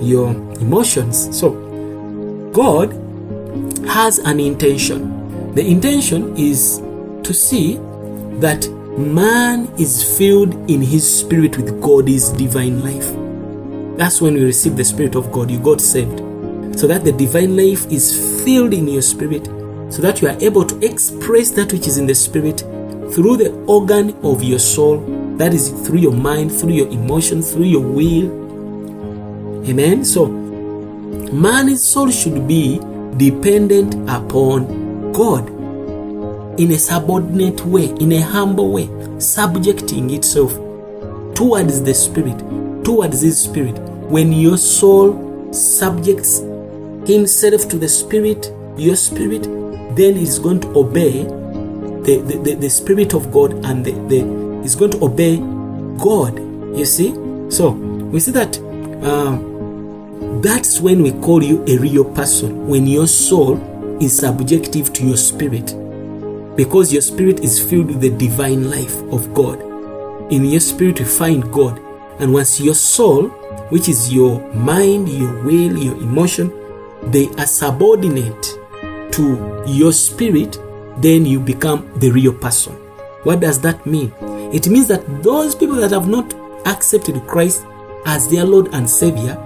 your 0.01 0.31
emotions. 0.61 1.37
So 1.37 1.51
god 2.53 2.93
has 3.87 4.19
an 4.19 4.39
intention. 4.39 5.53
The 5.53 5.65
intention 5.65 6.35
is 6.37 6.77
to 7.23 7.33
see 7.33 7.75
that 8.39 8.67
man 8.97 9.71
is 9.77 10.17
filled 10.17 10.53
in 10.69 10.81
his 10.81 11.19
spirit 11.19 11.57
with 11.57 11.81
god's 11.81 12.29
divine 12.29 12.81
life. 12.81 13.15
That's 13.97 14.21
when 14.21 14.35
you 14.35 14.45
receive 14.45 14.77
the 14.77 14.85
spirit 14.85 15.15
of 15.15 15.31
god 15.31 15.51
you 15.51 15.59
got 15.59 15.81
saved. 15.81 16.19
So 16.79 16.87
that 16.87 17.03
the 17.03 17.11
divine 17.11 17.57
life 17.57 17.85
is 17.91 18.43
filled 18.43 18.73
in 18.73 18.87
your 18.87 19.01
spirit 19.01 19.45
so 19.91 20.01
that 20.03 20.21
you 20.21 20.27
are 20.27 20.37
able 20.39 20.63
to 20.63 20.85
express 20.85 21.49
that 21.51 21.73
which 21.73 21.87
is 21.87 21.97
in 21.97 22.05
the 22.05 22.15
spirit 22.15 22.63
through 23.13 23.37
the 23.37 23.51
organ 23.65 24.15
of 24.23 24.43
your 24.43 24.59
soul, 24.59 24.99
that 25.37 25.53
is 25.53 25.69
through 25.69 25.99
your 25.99 26.13
mind, 26.13 26.51
through 26.51 26.73
your 26.73 26.87
emotion, 26.87 27.41
through 27.41 27.65
your 27.65 27.81
will. 27.81 28.29
Amen. 29.67 30.05
So, 30.05 30.27
man's 30.27 31.83
soul 31.83 32.11
should 32.11 32.47
be 32.47 32.79
dependent 33.17 33.95
upon 34.09 35.11
God 35.11 35.49
in 36.59 36.71
a 36.71 36.77
subordinate 36.77 37.65
way, 37.65 37.85
in 37.99 38.11
a 38.11 38.21
humble 38.21 38.71
way, 38.71 38.89
subjecting 39.19 40.09
itself 40.11 40.53
towards 41.35 41.81
the 41.83 41.93
Spirit, 41.93 42.37
towards 42.83 43.21
His 43.21 43.41
Spirit. 43.41 43.77
When 44.09 44.33
your 44.33 44.57
soul 44.57 45.53
subjects 45.53 46.39
himself 47.05 47.69
to 47.69 47.77
the 47.77 47.87
Spirit, 47.87 48.51
your 48.77 48.95
spirit, 48.95 49.43
then 49.95 50.17
it's 50.17 50.39
going 50.39 50.59
to 50.61 50.67
obey 50.77 51.23
the, 52.03 52.39
the, 52.43 52.55
the, 52.55 52.69
Spirit 52.69 53.13
of 53.13 53.31
God 53.31 53.53
and 53.65 53.85
the, 53.85 53.91
the 54.07 54.63
is 54.63 54.75
going 54.75 54.91
to 54.91 55.03
obey 55.03 55.37
God. 55.97 56.37
You 56.77 56.85
see? 56.85 57.13
So 57.49 57.71
we 57.71 58.19
see 58.19 58.31
that 58.31 58.57
um, 59.03 60.41
that's 60.41 60.79
when 60.79 61.03
we 61.03 61.11
call 61.11 61.43
you 61.43 61.63
a 61.67 61.77
real 61.77 62.05
person, 62.05 62.67
when 62.67 62.87
your 62.87 63.07
soul 63.07 63.57
is 64.01 64.17
subjective 64.17 64.93
to 64.93 65.05
your 65.05 65.17
spirit. 65.17 65.75
Because 66.55 66.91
your 66.91 67.01
spirit 67.01 67.41
is 67.41 67.59
filled 67.59 67.87
with 67.87 68.01
the 68.01 68.09
divine 68.09 68.69
life 68.69 69.01
of 69.11 69.33
God. 69.33 69.61
In 70.31 70.45
your 70.45 70.59
spirit, 70.59 70.99
you 70.99 71.05
find 71.05 71.51
God. 71.51 71.79
And 72.19 72.33
once 72.33 72.59
your 72.59 72.75
soul, 72.75 73.29
which 73.69 73.87
is 73.87 74.13
your 74.13 74.39
mind, 74.53 75.09
your 75.09 75.43
will, 75.43 75.77
your 75.77 75.95
emotion, 75.95 76.51
they 77.11 77.27
are 77.37 77.45
subordinate 77.45 78.43
to 79.13 79.63
your 79.67 79.91
spirit, 79.91 80.57
then 81.01 81.25
you 81.25 81.39
become 81.39 81.89
the 81.99 82.11
real 82.11 82.33
person. 82.33 82.73
What 83.23 83.39
does 83.39 83.59
that 83.61 83.85
mean? 83.85 84.13
It 84.53 84.67
means 84.67 84.87
that 84.87 85.23
those 85.23 85.55
people 85.55 85.75
that 85.77 85.91
have 85.91 86.07
not 86.07 86.33
accepted 86.65 87.25
Christ 87.27 87.65
as 88.05 88.29
their 88.29 88.45
Lord 88.45 88.73
and 88.73 88.89
Savior, 88.89 89.37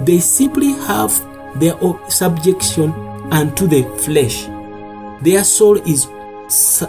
they 0.00 0.18
simply 0.18 0.72
have 0.72 1.12
their 1.58 1.74
subjection 2.08 2.92
unto 3.32 3.66
the 3.66 3.82
flesh. 3.98 4.46
Their 5.22 5.44
soul 5.44 5.76
is, 5.88 6.08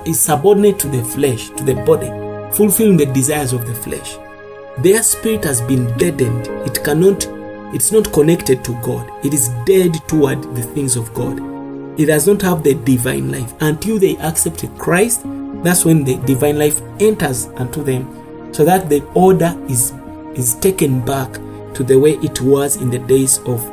is 0.06 0.20
subordinate 0.20 0.80
to 0.80 0.88
the 0.88 1.04
flesh, 1.04 1.50
to 1.50 1.64
the 1.64 1.76
body, 1.76 2.08
fulfilling 2.56 2.98
the 2.98 3.06
desires 3.06 3.54
of 3.54 3.68
the 3.68 3.76
flesh. 3.76 4.18
Their 4.80 5.04
spirit 5.04 5.44
has 5.44 5.62
been 5.62 5.96
deadened. 5.98 6.48
It 6.68 6.84
cannot, 6.84 7.28
it's 7.76 7.92
not 7.92 8.12
connected 8.12 8.64
to 8.66 8.74
God. 8.82 9.10
It 9.24 9.34
is 9.34 9.50
dead 9.66 9.94
toward 10.08 10.42
the 10.56 10.64
things 10.64 10.96
of 10.96 11.14
God 11.14 11.53
it 11.98 12.08
does 12.08 12.28
not 12.28 12.42
have 12.42 12.64
the 12.64 12.74
divine 12.74 13.32
life. 13.32 13.54
Until 13.62 14.00
they 14.00 14.18
accept 14.18 14.66
Christ, 14.78 15.22
that's 15.64 15.86
when 15.86 16.04
the 16.04 16.18
divine 16.26 16.58
life 16.58 16.82
enters 17.00 17.48
unto 17.56 17.84
them, 17.84 18.54
so 18.54 18.66
that 18.66 18.90
the 18.90 19.04
order 19.14 19.56
is 19.70 19.94
is 20.36 20.56
taken 20.56 21.00
back 21.06 21.32
to 21.76 21.84
the 21.84 21.98
way 21.98 22.14
it 22.24 22.42
was 22.42 22.76
in 22.76 22.90
the 22.90 23.00
days 23.00 23.38
of 23.46 23.64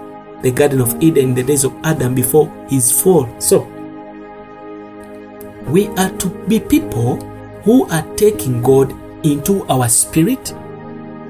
the 0.42 0.50
Garden 0.50 0.80
of 0.80 1.02
Eden, 1.02 1.30
in 1.30 1.34
the 1.34 1.42
days 1.42 1.64
of 1.64 1.74
Adam 1.84 2.14
before 2.14 2.48
his 2.68 2.92
fall. 2.92 3.28
So 3.40 3.60
we 5.68 5.88
are 5.88 6.10
to 6.18 6.28
be 6.48 6.60
people 6.60 7.16
who 7.64 7.88
are 7.88 8.06
taking 8.16 8.62
God 8.62 8.94
into 9.24 9.64
our 9.66 9.88
spirit, 9.88 10.54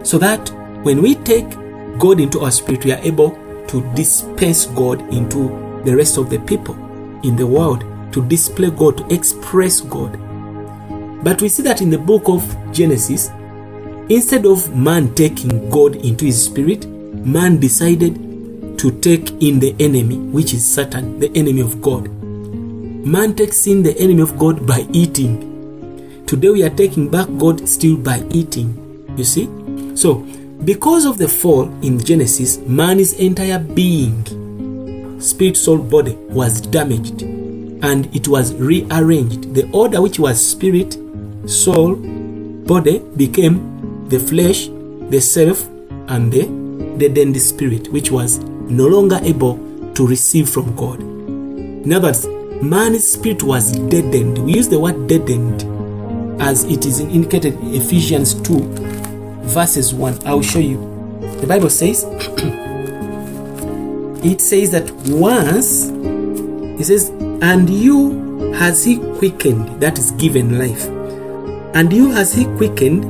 so 0.02 0.18
that 0.18 0.50
when 0.82 1.02
we 1.02 1.14
take 1.14 1.48
God 1.98 2.20
into 2.20 2.40
our 2.40 2.50
spirit, 2.50 2.84
we 2.84 2.92
are 2.92 3.02
able 3.02 3.30
to 3.68 3.94
dispense 3.94 4.66
God 4.66 5.00
into 5.12 5.69
the 5.84 5.94
rest 5.96 6.16
of 6.16 6.30
the 6.30 6.38
people 6.40 6.74
in 7.22 7.36
the 7.36 7.46
world. 7.46 7.84
to 8.12 8.26
display 8.26 8.70
God, 8.70 8.98
to 8.98 9.14
express 9.14 9.80
God. 9.80 10.12
But 11.22 11.40
we 11.42 11.48
see 11.48 11.62
that 11.62 11.82
in 11.82 11.90
the 11.90 11.98
book 11.98 12.28
of 12.28 12.42
Genesis, 12.72 13.30
instead 14.08 14.46
of 14.46 14.74
man 14.74 15.14
taking 15.14 15.70
God 15.70 15.96
into 15.96 16.24
his 16.24 16.44
spirit, 16.44 16.86
man 16.86 17.60
decided 17.60 18.78
to 18.78 18.90
take 19.00 19.30
in 19.42 19.60
the 19.60 19.76
enemy, 19.78 20.16
which 20.16 20.54
is 20.54 20.66
Satan, 20.66 21.20
the 21.20 21.30
enemy 21.36 21.60
of 21.60 21.82
God. 21.82 22.08
Man 22.10 23.34
takes 23.34 23.66
in 23.66 23.82
the 23.82 23.96
enemy 23.98 24.22
of 24.22 24.38
God 24.38 24.66
by 24.66 24.86
eating. 24.92 26.26
Today 26.26 26.50
we 26.50 26.62
are 26.62 26.70
taking 26.70 27.10
back 27.10 27.28
God 27.38 27.68
still 27.68 27.96
by 27.96 28.24
eating. 28.30 28.76
You 29.16 29.24
see? 29.24 29.48
So, 29.96 30.26
because 30.64 31.04
of 31.04 31.18
the 31.18 31.28
fall 31.28 31.64
in 31.82 32.02
Genesis, 32.02 32.58
man's 32.58 33.14
entire 33.14 33.58
being, 33.58 34.24
spirit, 35.20 35.56
soul, 35.56 35.78
body 35.78 36.14
was 36.30 36.60
damaged 36.60 37.22
and 37.22 38.14
it 38.14 38.28
was 38.28 38.54
rearranged. 38.54 39.54
The 39.54 39.70
order 39.72 40.02
which 40.02 40.18
was 40.18 40.44
spirit, 40.44 40.96
soul, 41.46 41.96
body 41.96 43.00
became 43.16 44.06
the 44.08 44.18
flesh, 44.18 44.68
the 45.10 45.20
self, 45.20 45.66
and 46.08 46.32
the 46.32 46.46
deadened 46.98 47.40
spirit, 47.40 47.88
which 47.88 48.10
was 48.10 48.38
no 48.38 48.86
longer 48.86 49.18
able 49.22 49.56
to 49.94 50.06
receive 50.06 50.48
from 50.48 50.74
God. 50.76 51.00
In 51.00 51.92
other 51.92 52.08
words, 52.08 52.26
man's 52.62 53.06
spirit 53.06 53.42
was 53.42 53.72
deadened. 53.88 54.38
We 54.38 54.54
use 54.54 54.68
the 54.68 54.78
word 54.78 55.06
deadened 55.06 55.62
as 56.40 56.64
it 56.64 56.84
is 56.86 57.00
indicated 57.00 57.54
in 57.54 57.74
Ephesians 57.74 58.34
2, 58.42 58.58
verses 59.44 59.94
1. 59.94 60.26
I 60.26 60.34
will 60.34 60.42
show 60.42 60.58
you. 60.58 60.78
The 61.40 61.46
Bible 61.46 61.70
says, 61.70 62.04
it 64.24 64.40
says 64.40 64.70
that 64.70 64.90
once, 65.06 65.88
it 66.80 66.84
says, 66.84 67.08
and 67.42 67.68
you 67.68 68.52
has 68.54 68.84
he 68.84 68.98
quickened, 69.18 69.80
that 69.80 69.98
is 69.98 70.10
given 70.12 70.58
life. 70.58 70.86
And 71.74 71.92
you 71.92 72.10
has 72.10 72.32
he 72.34 72.44
quickened 72.56 73.04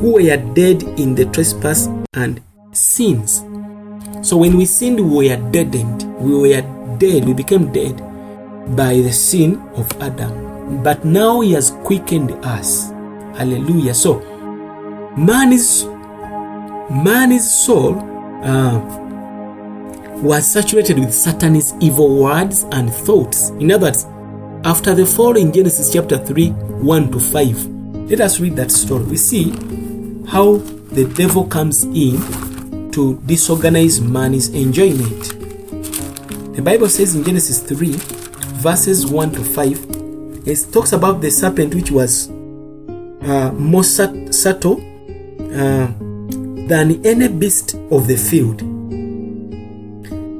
who 0.00 0.14
were 0.14 0.36
dead 0.54 0.82
in 0.98 1.14
the 1.14 1.26
trespass 1.26 1.88
and 2.14 2.40
sins. 2.72 3.44
So 4.22 4.36
when 4.36 4.56
we 4.56 4.64
sinned, 4.64 4.98
we 5.00 5.28
were 5.28 5.50
deadened. 5.50 6.04
We 6.18 6.34
were 6.34 6.96
dead. 6.98 7.24
We 7.24 7.34
became 7.34 7.72
dead 7.72 7.96
by 8.76 8.94
the 8.94 9.12
sin 9.12 9.60
of 9.76 9.90
Adam. 10.00 10.82
But 10.82 11.04
now 11.04 11.40
he 11.40 11.52
has 11.52 11.70
quickened 11.84 12.32
us. 12.44 12.90
Hallelujah. 13.36 13.94
So 13.94 14.20
man 15.16 15.52
is 15.52 15.84
man 16.90 17.32
is 17.32 17.48
soul 17.48 17.98
uh, 18.42 19.05
was 20.22 20.46
saturated 20.46 20.98
with 20.98 21.12
Satan's 21.12 21.74
evil 21.80 22.22
words 22.22 22.64
and 22.72 22.92
thoughts. 22.92 23.50
In 23.50 23.70
other 23.70 23.86
words, 23.86 24.04
after 24.64 24.94
the 24.94 25.04
fall 25.04 25.36
in 25.36 25.52
Genesis 25.52 25.92
chapter 25.92 26.16
3, 26.16 26.50
1 26.50 27.12
to 27.12 27.20
5, 27.20 27.66
let 28.10 28.20
us 28.20 28.40
read 28.40 28.56
that 28.56 28.70
story. 28.70 29.04
We 29.04 29.18
see 29.18 29.50
how 30.28 30.56
the 30.56 31.12
devil 31.16 31.46
comes 31.46 31.84
in 31.84 32.90
to 32.92 33.20
disorganize 33.26 34.00
man's 34.00 34.48
enjoyment. 34.48 35.34
The 36.56 36.62
Bible 36.62 36.88
says 36.88 37.14
in 37.14 37.22
Genesis 37.22 37.60
3, 37.60 37.92
verses 38.56 39.06
1 39.06 39.32
to 39.32 39.44
5, 39.44 40.46
it 40.46 40.72
talks 40.72 40.92
about 40.92 41.20
the 41.20 41.30
serpent 41.30 41.74
which 41.74 41.90
was 41.90 42.30
uh, 42.30 43.52
more 43.52 43.84
subtle 43.84 44.80
uh, 45.52 45.86
than 46.68 47.04
any 47.04 47.28
beast 47.28 47.74
of 47.90 48.06
the 48.06 48.16
field 48.16 48.75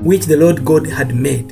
which 0.07 0.27
the 0.27 0.37
Lord 0.37 0.65
God 0.65 0.87
had 0.87 1.15
made. 1.17 1.51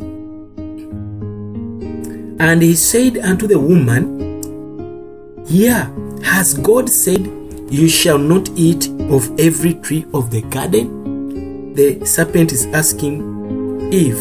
And 2.40 2.62
he 2.62 2.76
said 2.76 3.18
unto 3.18 3.49
the 3.49 3.58
woman, 3.58 5.42
Yeah, 5.46 5.90
has 6.23 6.54
God 6.54 6.88
said, 6.88 7.26
You 7.68 7.88
shall 7.88 8.18
not 8.18 8.49
eat 8.54 8.88
of 9.10 9.28
every 9.40 9.75
tree 9.75 10.06
of 10.14 10.30
the 10.30 10.43
garden? 10.43 11.75
The 11.75 12.04
serpent 12.06 12.52
is 12.52 12.67
asking 12.67 13.93
Eve. 13.93 14.21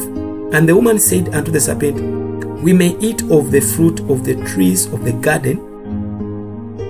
And 0.53 0.67
the 0.67 0.75
woman 0.75 0.97
said 0.99 1.29
unto 1.35 1.51
the 1.51 1.59
serpent, 1.59 2.63
We 2.63 2.73
may 2.73 2.97
eat 2.97 3.21
of 3.23 3.51
the 3.51 3.61
fruit 3.61 3.99
of 4.09 4.23
the 4.23 4.35
trees 4.47 4.87
of 4.87 5.03
the 5.03 5.13
garden, 5.13 5.59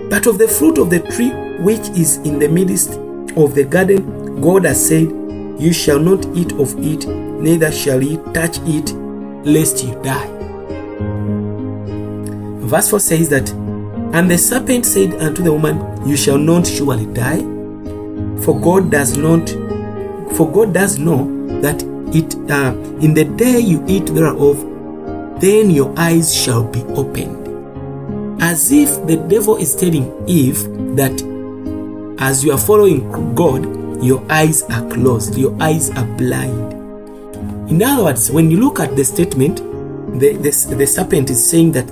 but 0.09 0.27
of 0.27 0.37
the 0.37 0.47
fruit 0.47 0.77
of 0.77 0.89
the 0.89 0.99
tree 0.99 1.31
which 1.61 1.89
is 1.97 2.17
in 2.17 2.39
the 2.39 2.47
midst 2.47 2.91
of 3.35 3.53
the 3.53 3.65
garden, 3.65 4.39
God 4.39 4.63
has 4.63 4.87
said, 4.87 5.11
You 5.59 5.73
shall 5.73 5.99
not 5.99 6.25
eat 6.35 6.53
of 6.53 6.73
it, 6.77 7.32
neither 7.43 7.71
shall 7.71 8.01
ye 8.01 8.17
touch 8.33 8.57
it, 8.63 8.93
lest 9.45 9.83
you 9.83 9.93
die. 10.01 10.29
Verse 12.61 12.89
4 12.89 12.99
says 12.99 13.29
that, 13.29 13.51
And 14.13 14.31
the 14.31 14.37
serpent 14.37 14.85
said 14.85 15.13
unto 15.15 15.43
the 15.43 15.51
woman, 15.51 16.07
You 16.07 16.15
shall 16.15 16.37
not 16.37 16.65
surely 16.65 17.05
die, 17.07 17.41
for 18.43 18.59
God 18.59 18.89
does 18.89 19.17
not, 19.17 19.49
for 20.35 20.49
God 20.51 20.73
does 20.73 20.97
know 20.97 21.27
that 21.61 21.83
it 22.15 22.33
uh, 22.49 22.73
in 23.01 23.13
the 23.13 23.25
day 23.25 23.59
you 23.59 23.83
eat 23.87 24.05
thereof, 24.07 24.59
then 25.41 25.69
your 25.69 25.93
eyes 25.97 26.33
shall 26.33 26.63
be 26.63 26.81
opened. 26.95 27.41
As 28.41 28.71
if 28.71 29.05
the 29.05 29.17
devil 29.17 29.57
is 29.57 29.75
telling 29.75 30.11
Eve 30.27 30.63
that 30.95 31.21
as 32.19 32.43
you 32.43 32.51
are 32.53 32.57
following 32.57 33.35
God, 33.35 33.65
your 34.03 34.23
eyes 34.31 34.63
are 34.63 34.87
closed, 34.89 35.37
your 35.37 35.55
eyes 35.61 35.89
are 35.91 36.05
blind. 36.17 36.82
In 37.73 37.81
other 37.81 38.03
words, 38.03 38.29
when 38.29 38.51
you 38.51 38.59
look 38.59 38.79
at 38.79 38.95
the 38.95 39.03
statement, 39.03 39.57
the, 40.19 40.33
the, 40.33 40.75
the 40.77 40.85
serpent 40.85 41.31
is 41.31 41.49
saying 41.49 41.71
that 41.71 41.89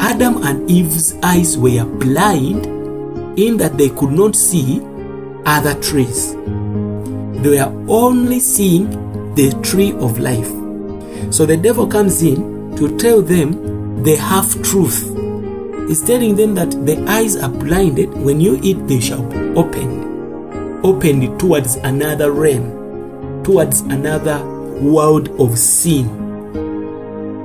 Adam 0.00 0.42
and 0.42 0.70
Eve's 0.70 1.14
eyes 1.22 1.58
were 1.58 1.84
blind 1.84 2.64
in 3.38 3.58
that 3.58 3.76
they 3.76 3.90
could 3.90 4.10
not 4.10 4.34
see 4.34 4.80
other 5.44 5.78
trees. 5.82 6.32
They 6.32 7.60
were 7.60 7.84
only 7.90 8.40
seeing 8.40 8.88
the 9.34 9.50
tree 9.62 9.92
of 9.92 10.18
life. 10.18 10.48
So 11.30 11.44
the 11.44 11.58
devil 11.58 11.86
comes 11.86 12.22
in 12.22 12.74
to 12.76 12.96
tell 12.96 13.20
them 13.20 14.02
the 14.02 14.16
half 14.16 14.50
truth. 14.62 15.14
He's 15.88 16.02
telling 16.02 16.36
them 16.36 16.54
that 16.54 16.70
the 16.86 17.04
eyes 17.06 17.36
are 17.36 17.50
blinded. 17.50 18.14
When 18.14 18.40
you 18.40 18.58
eat, 18.62 18.88
they 18.88 19.00
shall 19.00 19.24
be 19.24 19.36
opened. 19.60 20.86
Opened 20.86 21.38
towards 21.38 21.76
another 21.76 22.32
realm, 22.32 23.44
towards 23.44 23.82
another 23.82 24.49
world 24.80 25.28
of 25.40 25.58
sin. 25.58 26.06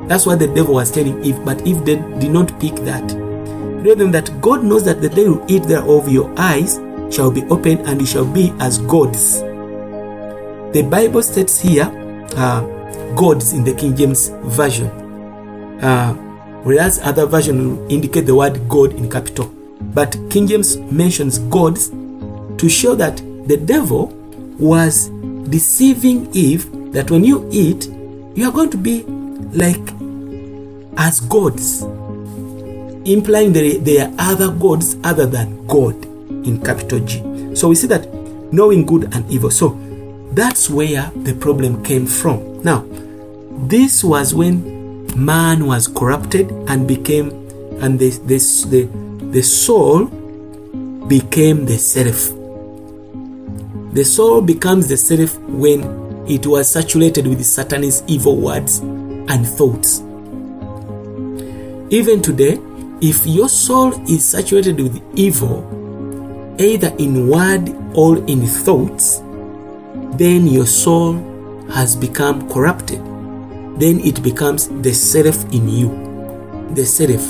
That's 0.08 0.26
what 0.26 0.40
the 0.40 0.48
devil 0.48 0.76
was 0.76 0.92
telling 0.92 1.24
Eve, 1.24 1.44
but 1.44 1.66
Eve 1.66 1.84
did, 1.84 2.20
did 2.20 2.32
not 2.32 2.60
pick 2.60 2.76
that. 2.86 3.08
Tell 3.10 3.96
them 3.96 4.12
that 4.12 4.42
God 4.42 4.64
knows 4.64 4.84
that 4.86 5.02
the 5.02 5.10
day 5.10 5.24
you 5.24 5.44
eat 5.48 5.64
thereof, 5.64 6.10
your 6.10 6.34
eyes 6.38 6.80
shall 7.12 7.32
be 7.32 7.44
opened 7.46 7.82
and 7.82 8.02
you 8.02 8.08
shall 8.08 8.26
be 8.26 8.54
as 8.60 8.80
gods. 8.80 9.42
The 9.42 10.88
Bible 10.90 11.24
states 11.24 11.60
here, 11.60 11.86
uh, 12.36 12.62
gods 13.16 13.54
in 13.54 13.64
the 13.64 13.74
King 13.74 13.96
James 13.96 14.30
Version, 14.44 14.88
uh, 15.82 16.14
whereas 16.64 17.00
other 17.00 17.26
version 17.26 17.78
will 17.78 17.92
indicate 17.92 18.26
the 18.26 18.36
word 18.36 18.68
God 18.68 18.94
in 18.94 19.10
capital. 19.10 19.52
But 19.80 20.18
King 20.30 20.48
James 20.48 20.78
mentions 20.78 21.40
gods 21.40 21.90
to 21.90 22.70
show 22.70 22.96
that 22.96 23.18
the 23.48 23.58
devil 23.58 24.08
was 24.60 25.10
deceiving 25.50 26.28
Eve 26.34 26.66
that 26.96 27.12
when 27.12 27.24
you 27.24 27.48
eat, 27.52 27.88
you 28.36 28.48
are 28.48 28.52
going 28.52 28.70
to 28.70 28.78
be 28.78 29.04
like 29.52 29.82
as 30.98 31.20
gods, 31.22 31.82
implying 33.04 33.54
that 33.54 33.82
there 33.84 34.08
are 34.08 34.14
other 34.32 34.52
gods 34.52 34.96
other 35.04 35.26
than 35.26 35.68
God 35.68 36.06
in 36.46 36.62
capital 36.62 37.00
G. 37.00 37.22
So 37.56 37.68
we 37.70 37.76
see 37.76 37.88
that 37.88 38.08
knowing 38.52 38.86
good 38.86 39.14
and 39.14 39.30
evil. 39.30 39.52
So 39.52 39.78
that's 40.32 40.70
where 40.70 41.12
the 41.16 41.34
problem 41.34 41.84
came 41.84 42.06
from. 42.06 42.62
Now, 42.64 42.86
this 43.68 44.04
was 44.04 44.34
when 44.34 45.06
man 45.16 45.66
was 45.66 45.88
corrupted 45.88 46.52
and 46.70 46.88
became, 46.88 47.30
and 47.82 48.00
the, 48.00 48.10
the, 48.26 48.38
the, 48.70 49.32
the 49.32 49.42
soul 49.42 50.06
became 51.08 51.66
the 51.66 51.78
self. 51.78 52.32
The 53.94 54.04
soul 54.04 54.42
becomes 54.42 54.88
the 54.88 54.98
self 54.98 55.38
when 55.40 56.05
it 56.28 56.48
was 56.48 56.70
saturated 56.70 57.28
with 57.28 57.46
Satan's 57.46 58.04
evil 58.08 58.38
words 58.38 58.80
and 58.80 59.48
thoughts. 59.48 60.00
Even 61.92 62.22
today, 62.22 62.60
if 63.02 63.26
your 63.28 63.50
soul 63.50 63.94
is 64.10 64.28
saturated 64.28 64.80
with 64.80 65.02
evil, 65.16 65.62
either 66.60 66.94
in 66.98 67.30
word 67.30 67.70
or 67.96 68.18
in 68.26 68.46
thoughts, 68.46 69.22
then 70.18 70.48
your 70.48 70.66
soul 70.66 71.14
has 71.70 71.96
become 71.96 72.50
corrupted. 72.50 73.00
Then 73.80 74.00
it 74.00 74.24
becomes 74.24 74.70
the 74.82 74.94
self 74.94 75.44
in 75.54 75.68
you. 75.68 75.90
The 76.74 76.86
self. 76.86 77.22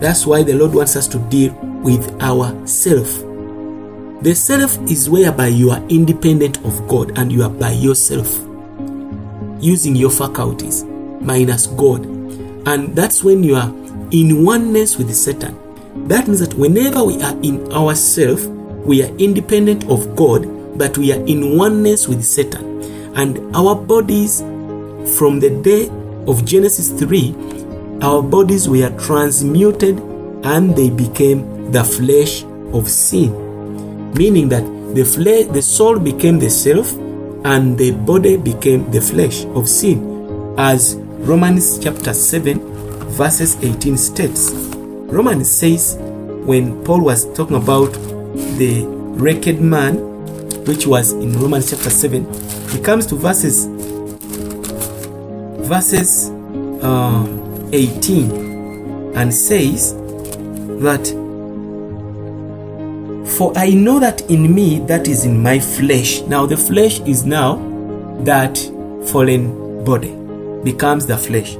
That's 0.00 0.26
why 0.26 0.42
the 0.42 0.54
Lord 0.54 0.74
wants 0.74 0.96
us 0.96 1.06
to 1.08 1.18
deal 1.18 1.52
with 1.82 2.16
our 2.22 2.66
self. 2.66 3.31
The 4.22 4.36
self 4.36 4.78
is 4.88 5.10
whereby 5.10 5.48
you 5.48 5.72
are 5.72 5.82
independent 5.88 6.58
of 6.64 6.86
God 6.86 7.18
and 7.18 7.32
you 7.32 7.42
are 7.42 7.50
by 7.50 7.72
yourself, 7.72 8.32
using 9.60 9.96
your 9.96 10.10
faculties 10.10 10.84
minus 11.20 11.66
God. 11.66 12.04
And 12.68 12.94
that's 12.94 13.24
when 13.24 13.42
you 13.42 13.56
are 13.56 13.68
in 14.12 14.44
oneness 14.44 14.96
with 14.96 15.12
Satan. 15.12 15.58
That 16.06 16.28
means 16.28 16.38
that 16.38 16.54
whenever 16.54 17.02
we 17.02 17.20
are 17.20 17.36
in 17.42 17.72
ourselves, 17.72 18.46
we 18.46 19.02
are 19.02 19.12
independent 19.16 19.90
of 19.90 20.14
God, 20.14 20.46
but 20.78 20.96
we 20.96 21.12
are 21.12 21.26
in 21.26 21.58
oneness 21.58 22.06
with 22.06 22.22
Satan. 22.22 22.80
And 23.16 23.56
our 23.56 23.74
bodies, 23.74 24.40
from 25.18 25.40
the 25.40 25.50
day 25.64 25.88
of 26.28 26.44
Genesis 26.44 26.90
3, 26.92 27.98
our 28.02 28.22
bodies 28.22 28.68
were 28.68 28.96
transmuted 29.00 29.98
and 30.44 30.76
they 30.76 30.90
became 30.90 31.72
the 31.72 31.82
flesh 31.82 32.44
of 32.72 32.88
sin. 32.88 33.51
Meaning 34.14 34.48
that 34.50 34.64
the 34.94 35.04
flesh, 35.04 35.46
the 35.46 35.62
soul 35.62 35.98
became 35.98 36.38
the 36.38 36.50
self, 36.50 36.92
and 37.44 37.76
the 37.78 37.90
body 37.90 38.36
became 38.36 38.90
the 38.90 39.00
flesh 39.00 39.44
of 39.46 39.68
sin, 39.68 40.54
as 40.58 40.96
Romans 40.96 41.78
chapter 41.78 42.12
7, 42.12 42.60
verses 43.10 43.56
18 43.62 43.96
states. 43.96 44.50
Romans 44.52 45.50
says, 45.50 45.96
when 46.44 46.84
Paul 46.84 47.02
was 47.04 47.32
talking 47.34 47.56
about 47.56 47.92
the 48.58 48.84
wicked 49.18 49.60
man, 49.60 49.96
which 50.64 50.86
was 50.86 51.12
in 51.12 51.38
Romans 51.40 51.70
chapter 51.70 51.90
7, 51.90 52.26
he 52.70 52.80
comes 52.80 53.06
to 53.06 53.16
verses 53.16 53.66
verses 55.68 56.30
uh, 56.82 57.26
18 57.72 59.14
and 59.14 59.32
says 59.32 59.94
that 60.82 61.21
for 63.32 63.52
I 63.56 63.70
know 63.70 63.98
that 63.98 64.30
in 64.30 64.54
me 64.54 64.80
that 64.80 65.08
is 65.08 65.24
in 65.24 65.42
my 65.42 65.58
flesh. 65.58 66.20
Now 66.22 66.46
the 66.46 66.56
flesh 66.56 67.00
is 67.00 67.24
now 67.24 67.56
that 68.24 68.58
fallen 69.10 69.84
body 69.84 70.14
becomes 70.64 71.06
the 71.06 71.16
flesh. 71.16 71.56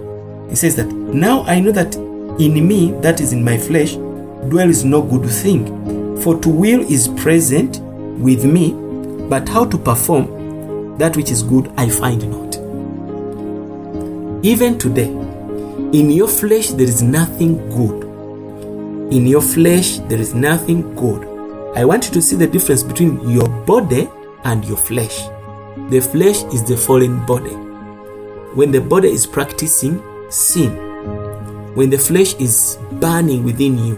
He 0.51 0.57
says 0.57 0.77
that 0.77 0.87
now 0.87 1.43
I 1.45 1.61
know 1.61 1.73
that 1.73 1.95
in 2.39 2.67
me 2.67 2.93
that 3.01 3.21
is 3.21 3.33
in 3.33 3.43
my 3.43 3.57
flesh 3.57 3.95
dwells 4.49 4.85
no 4.85 5.03
good 5.03 5.29
thing. 5.29 6.21
For 6.23 6.39
to 6.41 6.49
will 6.49 6.81
is 6.81 7.09
present 7.09 7.81
with 8.21 8.45
me, 8.45 8.73
but 9.29 9.49
how 9.49 9.65
to 9.65 9.79
perform 9.79 10.99
that 10.99 11.17
which 11.17 11.31
is 11.31 11.43
good 11.43 11.73
I 11.77 11.89
find 11.89 12.31
not. 12.31 12.57
Even 14.45 14.79
today, 14.79 15.09
in 15.09 16.11
your 16.11 16.29
flesh 16.29 16.69
there 16.69 16.87
is 16.87 17.03
nothing 17.03 17.57
good. 17.71 18.05
In 19.13 19.27
your 19.27 19.43
flesh 19.43 19.99
there 20.09 20.21
is 20.21 20.35
nothing 20.35 20.95
good. 20.95 21.32
I 21.75 21.87
want 21.87 22.07
you 22.07 22.13
to 22.13 22.21
see 22.21 22.37
the 22.37 22.47
difference 22.47 22.83
between 22.83 23.27
your 23.31 23.49
body 23.49 24.07
and 24.45 24.63
your 24.63 24.77
flesh. 24.77 25.23
The 25.89 26.01
flesh 26.01 26.43
is 26.53 26.63
the 26.63 26.77
fallen 26.77 27.25
body. 27.25 27.55
When 28.55 28.71
the 28.71 28.81
body 28.81 29.09
is 29.09 29.27
practicing 29.27 30.03
sin, 30.31 30.77
when 31.75 31.89
the 31.89 31.97
flesh 31.97 32.35
is 32.35 32.79
burning 33.01 33.43
within 33.43 33.79
you, 33.79 33.97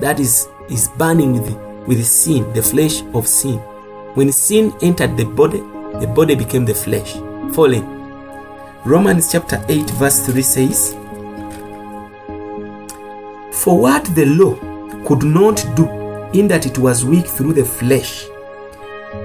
that 0.00 0.18
is 0.18 0.48
is 0.68 0.88
burning 0.98 1.34
with 1.34 1.56
with 1.86 2.04
sin, 2.04 2.52
the 2.52 2.62
flesh 2.62 3.02
of 3.14 3.28
sin. 3.28 3.58
When 4.14 4.32
sin 4.32 4.74
entered 4.82 5.16
the 5.16 5.24
body, 5.24 5.60
the 6.00 6.12
body 6.12 6.34
became 6.34 6.64
the 6.64 6.74
flesh, 6.74 7.12
fallen. 7.54 7.86
Romans 8.84 9.30
chapter 9.30 9.64
8 9.68 9.88
verse 9.90 10.26
3 10.26 10.42
says, 10.42 10.94
For 13.52 13.78
what 13.78 14.04
the 14.16 14.26
law 14.26 14.56
could 15.06 15.22
not 15.22 15.64
do 15.76 15.97
in 16.32 16.48
that 16.48 16.66
it 16.66 16.78
was 16.78 17.04
weak 17.04 17.26
through 17.26 17.54
the 17.54 17.64
flesh, 17.64 18.26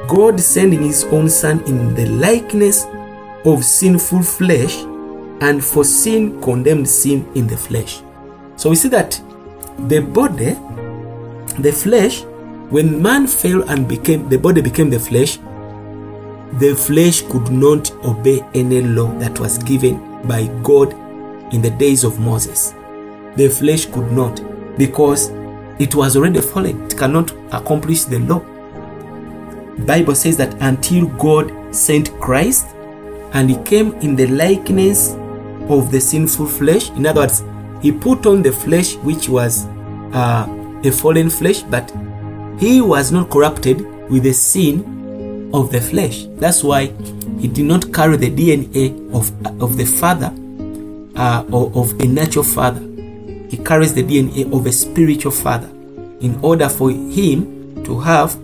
God 0.08 0.40
sending 0.40 0.84
his 0.84 1.04
own 1.06 1.30
Son 1.30 1.64
in 1.66 1.94
the 1.94 2.06
likeness 2.08 2.86
of 3.46 3.64
sinful 3.66 4.24
flesh, 4.24 4.76
and 5.42 5.64
for 5.64 5.84
sin 5.84 6.42
condemned 6.42 6.88
sin 6.88 7.30
in 7.36 7.48
the 7.48 7.58
flesh. 7.58 8.02
So 8.56 8.70
we 8.70 8.76
see 8.78 8.90
that 8.90 9.20
the 9.90 10.00
body, 10.00 10.56
the 11.60 11.72
flesh, 11.72 12.24
when 12.70 13.02
man 13.02 13.28
fell 13.28 13.64
and 13.70 13.88
became 13.88 14.30
the 14.30 14.38
body 14.38 14.62
became 14.62 14.90
the 14.90 15.00
flesh, 15.00 15.38
the 16.60 16.76
flesh 16.76 17.22
could 17.24 17.52
not 17.52 17.92
obey 18.06 18.42
any 18.54 18.82
law 18.82 19.12
that 19.20 19.40
was 19.40 19.58
given 19.58 20.28
by 20.28 20.48
God 20.64 20.94
in 21.54 21.62
the 21.62 21.72
days 21.72 22.04
of 22.04 22.20
Moses. 22.20 22.74
The 23.36 23.50
flesh 23.50 23.88
could 23.88 24.12
not 24.12 24.42
because 24.78 25.32
it 25.80 25.96
was 25.96 26.16
already 26.16 26.42
fallen. 26.42 26.84
It 26.86 26.98
cannot 26.98 27.32
accomplish 27.54 28.04
the 28.04 28.20
law. 28.20 28.40
Bible 29.86 30.16
says 30.16 30.38
that 30.38 30.54
until 30.62 31.08
God 31.08 31.76
sent 31.76 32.12
Christ 32.20 32.68
and 33.34 33.50
he 33.50 33.58
came 33.64 33.94
in 33.96 34.16
the 34.16 34.28
likeness 34.28 35.14
of 35.70 35.92
the 35.92 36.00
sinful 36.00 36.46
flesh. 36.46 36.90
In 36.92 37.06
other 37.06 37.22
words, 37.22 37.44
he 37.82 37.92
put 37.92 38.26
on 38.26 38.42
the 38.44 38.52
flesh 38.52 38.96
which 38.98 39.28
was 39.28 39.66
uh, 40.14 40.46
a 40.84 40.92
fallen 40.92 41.30
flesh, 41.30 41.64
but 41.64 41.92
he 42.60 42.82
was 42.82 43.12
not 43.12 43.30
corrupted 43.30 43.82
with 44.10 44.24
the 44.24 44.34
sin 44.34 45.50
of 45.54 45.72
the 45.72 45.82
flesh. 45.82 46.26
That's 46.36 46.64
why 46.64 46.88
he 47.40 47.48
did 47.48 47.66
not 47.66 47.92
carry 47.92 48.18
the 48.18 48.30
DNA 48.30 49.14
of, 49.14 49.32
of 49.62 49.78
the 49.78 49.86
father 49.86 50.34
uh, 51.16 51.46
or 51.52 51.72
of 51.76 52.00
a 52.00 52.06
natural 52.06 52.46
father. 52.46 52.82
He 53.54 53.58
carries 53.58 53.94
the 53.94 54.02
DNA 54.02 54.52
of 54.52 54.66
a 54.66 54.72
spiritual 54.72 55.32
father 55.32 55.68
in 56.22 56.40
order 56.42 56.68
for 56.68 56.90
him 56.90 57.84
to 57.86 58.00
have 58.00 58.36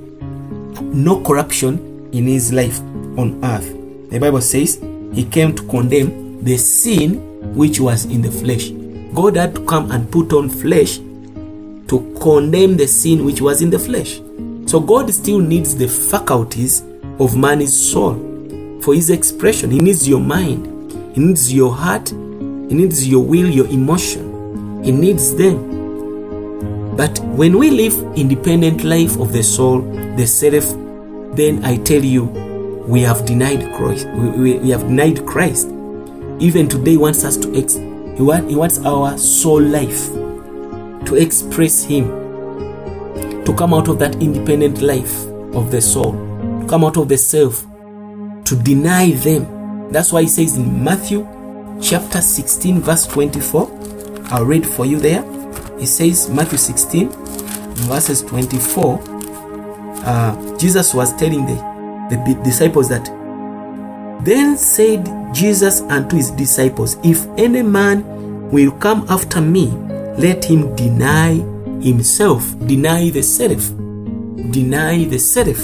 no 0.84 1.22
corruption 1.22 2.12
in 2.14 2.28
his 2.28 2.54
life 2.54 2.80
on 3.18 3.44
earth. 3.44 3.68
The 4.12 4.20
Bible 4.20 4.42
says 4.42 4.80
he 5.12 5.26
came 5.26 5.56
to 5.56 5.64
condemn 5.68 6.44
the 6.44 6.58
sin 6.58 7.56
which 7.56 7.80
was 7.80 8.06
in 8.06 8.22
the 8.22 8.30
flesh. 8.30 8.70
God 9.16 9.36
had 9.36 9.56
to 9.56 9.66
come 9.66 9.90
and 9.90 10.12
put 10.12 10.32
on 10.32 10.48
flesh 10.48 10.98
to 10.98 12.16
condemn 12.22 12.78
the 12.78 12.88
sin 12.88 13.26
which 13.26 13.42
was 13.42 13.64
in 13.64 13.72
the 13.72 13.80
flesh. 13.80 14.18
So 14.70 14.80
God 14.80 15.12
still 15.12 15.40
needs 15.40 15.76
the 15.76 15.88
faculties 15.88 16.84
of 17.20 17.36
man's 17.36 17.76
soul 17.76 18.14
for 18.84 18.94
his 18.94 19.10
expression. 19.10 19.72
He 19.72 19.80
needs 19.80 20.08
your 20.08 20.22
mind, 20.22 20.92
he 21.16 21.20
needs 21.20 21.52
your 21.52 21.74
heart, 21.74 22.10
he 22.10 22.76
needs 22.76 23.08
your 23.08 23.24
will, 23.26 23.50
your 23.50 23.66
emotion. 23.70 24.29
He 24.84 24.92
needs 24.92 25.36
them. 25.36 26.96
But 26.96 27.20
when 27.20 27.58
we 27.58 27.70
live 27.72 27.94
independent 28.18 28.84
life 28.84 29.18
of 29.20 29.32
the 29.32 29.44
soul, 29.44 29.82
the 30.16 30.28
self, 30.28 30.66
then 31.36 31.64
I 31.64 31.78
tell 31.78 32.04
you, 32.04 32.26
we 32.88 33.02
have 33.02 33.26
denied 33.26 33.74
Christ. 33.76 34.08
We, 34.10 34.30
we, 34.30 34.60
we 34.60 34.70
have 34.70 34.82
denied 34.82 35.26
Christ. 35.26 35.68
Even 36.40 36.68
today, 36.68 36.92
he 36.92 36.98
wants 36.98 37.24
us 37.24 37.38
to 37.38 37.56
ex- 37.56 37.76
he, 37.76 38.24
want, 38.24 38.50
he 38.50 38.56
wants 38.56 38.80
our 38.80 39.18
soul 39.18 39.62
life 39.62 40.10
to 41.10 41.16
express 41.16 41.84
Him, 41.84 42.08
to 43.44 43.54
come 43.58 43.74
out 43.74 43.88
of 43.88 43.98
that 44.00 44.16
independent 44.22 44.82
life 44.82 45.26
of 45.56 45.72
the 45.72 45.82
soul, 45.82 46.12
to 46.62 46.68
come 46.70 46.84
out 46.84 46.98
of 46.98 47.10
the 47.10 47.18
self, 47.18 47.66
to 48.46 48.56
deny 48.64 49.12
them. 49.12 49.92
That's 49.92 50.12
why 50.14 50.22
He 50.22 50.28
says 50.28 50.58
in 50.58 50.84
Matthew 50.84 51.28
chapter 51.82 52.22
16, 52.22 52.82
verse 52.82 53.08
24. 53.08 53.79
I'll 54.32 54.46
read 54.46 54.66
for 54.66 54.86
you 54.86 55.00
there. 55.00 55.24
He 55.80 55.86
says, 55.86 56.30
Matthew 56.30 56.58
16, 56.58 57.10
verses 57.88 58.22
24. 58.22 59.02
Uh, 60.06 60.58
Jesus 60.58 60.94
was 60.94 61.16
telling 61.18 61.46
the, 61.46 61.56
the 62.10 62.42
disciples 62.44 62.90
that 62.90 63.06
then 64.24 64.58
said 64.58 65.08
Jesus 65.34 65.82
unto 65.82 66.18
his 66.18 66.32
disciples, 66.32 66.98
If 67.04 67.26
any 67.38 67.62
man 67.62 68.50
will 68.52 68.72
come 68.72 69.06
after 69.10 69.42
me, 69.42 69.68
let 70.18 70.44
him 70.44 70.76
deny 70.76 71.36
himself, 71.82 72.44
deny 72.68 73.10
the 73.10 73.24
self, 73.24 73.70
deny 74.52 75.06
the 75.06 75.18
self. 75.18 75.58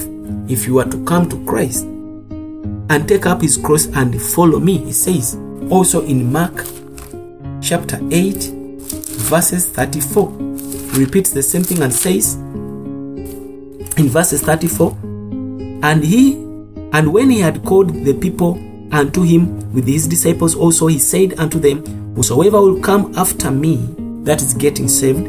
If 0.50 0.68
you 0.68 0.80
are 0.80 0.86
to 0.86 1.04
come 1.06 1.28
to 1.30 1.46
Christ 1.46 1.84
and 1.84 3.08
take 3.08 3.26
up 3.26 3.42
his 3.42 3.58
cross 3.58 3.88
and 3.88 4.22
follow 4.22 4.60
me, 4.60 4.78
he 4.78 4.92
says. 4.92 5.38
Also 5.70 6.06
in 6.06 6.32
Mark 6.32 6.66
chapter 7.62 8.00
8, 8.12 8.55
verses 9.26 9.68
34, 9.68 10.30
repeats 11.00 11.32
the 11.32 11.44
same 11.44 11.64
thing 11.64 11.82
and 11.82 11.94
says 11.94 12.36
in 13.98 14.10
verses 14.10 14.42
34, 14.42 14.92
and 15.84 16.04
he 16.04 16.34
and 16.94 17.12
when 17.12 17.30
he 17.30 17.40
had 17.40 17.64
called 17.66 17.90
the 18.06 18.14
people 18.14 18.54
unto 18.92 19.24
him 19.24 19.74
with 19.74 19.88
his 19.88 20.08
disciples 20.08 20.56
also, 20.56 20.88
he 20.88 21.00
said 21.00 21.38
unto 21.40 21.60
them, 21.60 21.84
Whosoever 22.16 22.62
will 22.62 22.80
come 22.80 23.14
after 23.18 23.52
me, 23.52 23.90
that 24.24 24.42
is 24.42 24.54
getting 24.54 24.88
saved, 24.88 25.28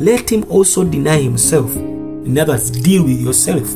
let 0.00 0.30
him 0.30 0.44
also 0.48 0.84
deny 0.84 1.20
himself. 1.20 1.74
In 1.74 2.38
other 2.38 2.52
words, 2.52 2.70
deal 2.70 3.02
with 3.02 3.20
yourself, 3.20 3.74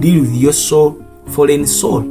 deal 0.00 0.20
with 0.20 0.34
your 0.34 0.52
soul, 0.52 1.02
fallen 1.28 1.66
soul. 1.66 2.04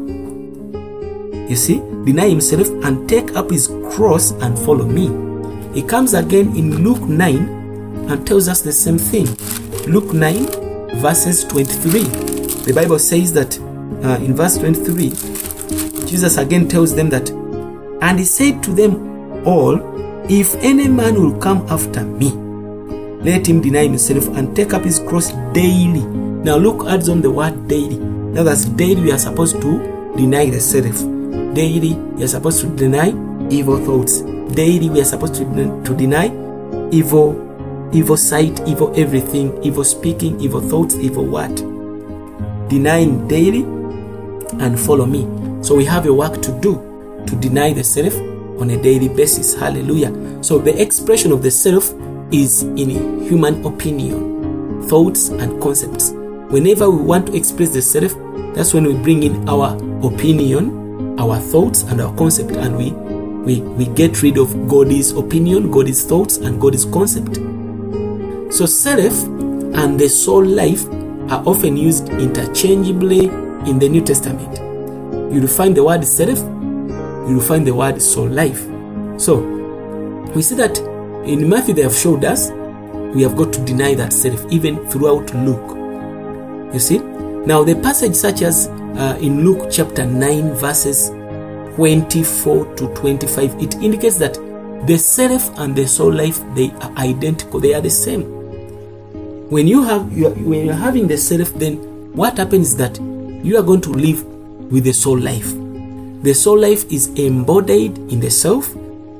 You 1.47 1.55
see, 1.55 1.77
deny 2.05 2.29
himself 2.29 2.67
and 2.83 3.07
take 3.07 3.35
up 3.35 3.51
his 3.51 3.67
cross 3.91 4.31
and 4.31 4.57
follow 4.57 4.85
me. 4.85 5.32
He 5.73 5.81
comes 5.81 6.13
again 6.13 6.55
in 6.55 6.83
Luke 6.83 7.01
9 7.01 7.37
and 8.09 8.27
tells 8.27 8.47
us 8.47 8.61
the 8.61 8.71
same 8.71 8.99
thing. 8.99 9.25
Luke 9.91 10.13
9, 10.13 10.99
verses 11.01 11.43
23. 11.45 12.03
The 12.65 12.73
Bible 12.73 12.99
says 12.99 13.33
that 13.33 13.59
uh, 14.03 14.23
in 14.23 14.35
verse 14.35 14.57
23, 14.57 15.09
Jesus 16.05 16.37
again 16.37 16.67
tells 16.67 16.95
them 16.95 17.09
that, 17.09 17.29
and 18.01 18.19
he 18.19 18.25
said 18.25 18.61
to 18.63 18.71
them 18.71 19.45
all, 19.47 19.79
If 20.29 20.55
any 20.55 20.87
man 20.87 21.15
will 21.15 21.37
come 21.39 21.65
after 21.69 22.03
me, 22.03 22.29
let 23.23 23.47
him 23.47 23.61
deny 23.61 23.83
himself 23.83 24.27
and 24.37 24.55
take 24.55 24.73
up 24.73 24.83
his 24.83 24.99
cross 24.99 25.31
daily. 25.53 26.03
Now 26.03 26.57
Luke 26.57 26.85
adds 26.87 27.09
on 27.09 27.21
the 27.21 27.31
word 27.31 27.67
daily. 27.67 27.97
Now 27.97 28.43
that's 28.43 28.65
daily 28.65 29.01
we 29.01 29.11
are 29.11 29.17
supposed 29.17 29.61
to 29.61 30.13
deny 30.17 30.49
the 30.49 30.59
self. 30.59 30.99
Daily 31.55 31.93
we 31.95 32.23
are 32.23 32.27
supposed 32.27 32.61
to 32.61 32.67
deny 32.75 33.09
evil 33.49 33.83
thoughts. 33.83 34.32
Daily 34.53 34.89
we 34.89 35.01
are 35.01 35.05
supposed 35.05 35.35
to, 35.35 35.83
to 35.83 35.95
deny 35.95 36.27
evil, 36.91 37.33
evil 37.91 38.17
sight, 38.17 38.61
evil 38.67 38.93
everything, 38.95 39.61
evil 39.63 39.83
speaking, 39.83 40.39
evil 40.39 40.61
thoughts, 40.61 40.95
evil 40.95 41.25
what. 41.25 41.55
Denying 42.69 43.27
daily 43.27 43.63
and 44.59 44.79
follow 44.79 45.05
me. 45.05 45.23
So 45.63 45.75
we 45.75 45.85
have 45.85 46.05
a 46.05 46.13
work 46.13 46.41
to 46.43 46.51
do 46.61 46.75
to 47.25 47.35
deny 47.37 47.73
the 47.73 47.83
self 47.83 48.13
on 48.61 48.69
a 48.69 48.81
daily 48.81 49.09
basis. 49.09 49.55
Hallelujah. 49.55 50.43
So 50.43 50.59
the 50.59 50.79
expression 50.79 51.31
of 51.31 51.41
the 51.41 51.49
self 51.49 51.91
is 52.31 52.61
in 52.63 53.21
human 53.23 53.65
opinion, 53.65 54.87
thoughts, 54.87 55.29
and 55.29 55.59
concepts. 55.61 56.11
Whenever 56.49 56.89
we 56.91 57.01
want 57.01 57.27
to 57.27 57.35
express 57.35 57.69
the 57.69 57.81
self, 57.81 58.13
that's 58.53 58.73
when 58.73 58.85
we 58.85 58.93
bring 58.93 59.23
in 59.23 59.49
our 59.49 59.75
opinion, 60.05 61.19
our 61.19 61.39
thoughts, 61.39 61.81
and 61.83 61.99
our 62.01 62.15
concept, 62.15 62.51
and 62.51 62.77
we 62.77 62.91
we, 63.45 63.59
we 63.61 63.85
get 63.87 64.21
rid 64.21 64.37
of 64.37 64.67
God's 64.69 65.11
opinion, 65.11 65.69
God's 65.69 66.03
thoughts, 66.03 66.37
and 66.37 66.61
God's 66.61 66.85
concept. 66.85 67.35
So 68.53 68.65
self 68.65 69.23
and 69.75 69.99
the 69.99 70.07
soul 70.07 70.45
life 70.45 70.85
are 71.29 71.43
often 71.45 71.75
used 71.75 72.09
interchangeably 72.09 73.25
in 73.69 73.79
the 73.79 73.89
New 73.89 74.01
Testament. 74.01 74.59
You'll 75.33 75.47
find 75.47 75.75
the 75.75 75.83
word 75.83 76.05
self, 76.05 76.39
you'll 77.27 77.41
find 77.41 77.67
the 77.67 77.73
word 77.73 78.01
soul 78.01 78.27
life. 78.27 78.61
So 79.17 79.39
we 80.33 80.41
see 80.41 80.55
that 80.55 80.77
in 81.25 81.49
Matthew 81.49 81.73
they 81.73 81.81
have 81.83 81.95
showed 81.95 82.23
us 82.23 82.51
we 83.13 83.23
have 83.23 83.35
got 83.35 83.51
to 83.53 83.65
deny 83.65 83.93
that 83.95 84.13
self 84.13 84.45
even 84.51 84.87
throughout 84.89 85.33
Luke. 85.35 85.75
You 86.73 86.79
see? 86.79 86.99
Now 86.99 87.63
the 87.63 87.75
passage 87.75 88.15
such 88.15 88.41
as 88.41 88.67
uh, 88.67 89.17
in 89.21 89.43
Luke 89.43 89.69
chapter 89.69 90.05
9 90.05 90.53
verses 90.53 91.09
24 91.75 92.75
to 92.75 92.87
25 92.93 93.61
it 93.61 93.75
indicates 93.75 94.17
that 94.17 94.33
the 94.85 94.97
self 94.97 95.57
and 95.59 95.75
the 95.75 95.87
soul 95.87 96.11
life 96.11 96.41
they 96.55 96.69
are 96.71 96.91
identical. 96.97 97.59
They 97.59 97.73
are 97.73 97.81
the 97.81 97.89
same. 97.89 98.23
When 99.49 99.65
you 99.65 99.81
have 99.83 100.11
you 100.11 100.27
are, 100.27 100.31
when 100.31 100.65
you're 100.65 100.75
having 100.75 101.07
the 101.07 101.17
self 101.17 101.53
then 101.53 101.77
what 102.13 102.37
happens 102.37 102.71
is 102.71 102.77
that 102.77 102.99
you 102.99 103.57
are 103.57 103.63
going 103.63 103.81
to 103.81 103.91
live 103.91 104.25
with 104.71 104.83
the 104.83 104.93
soul 104.93 105.17
life. 105.17 105.53
The 106.23 106.33
soul 106.33 106.59
life 106.59 106.85
is 106.91 107.07
embodied 107.15 107.97
in 108.11 108.19
the 108.19 108.29
self 108.29 108.73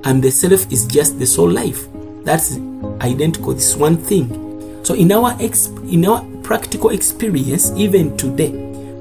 and 0.03 0.21
the 0.21 0.31
self 0.31 0.69
is 0.71 0.85
just 0.85 1.17
the 1.17 1.25
soul 1.25 1.49
life. 1.49 1.87
That's 2.23 2.57
identical. 3.01 3.53
This 3.53 3.75
one 3.75 3.97
thing. 3.97 4.83
So 4.83 4.95
in 4.95 5.11
our 5.13 5.35
ex, 5.39 5.67
in 5.87 6.05
our 6.05 6.25
practical 6.43 6.89
experience 6.89 7.71
even 7.77 8.17
today 8.17 8.51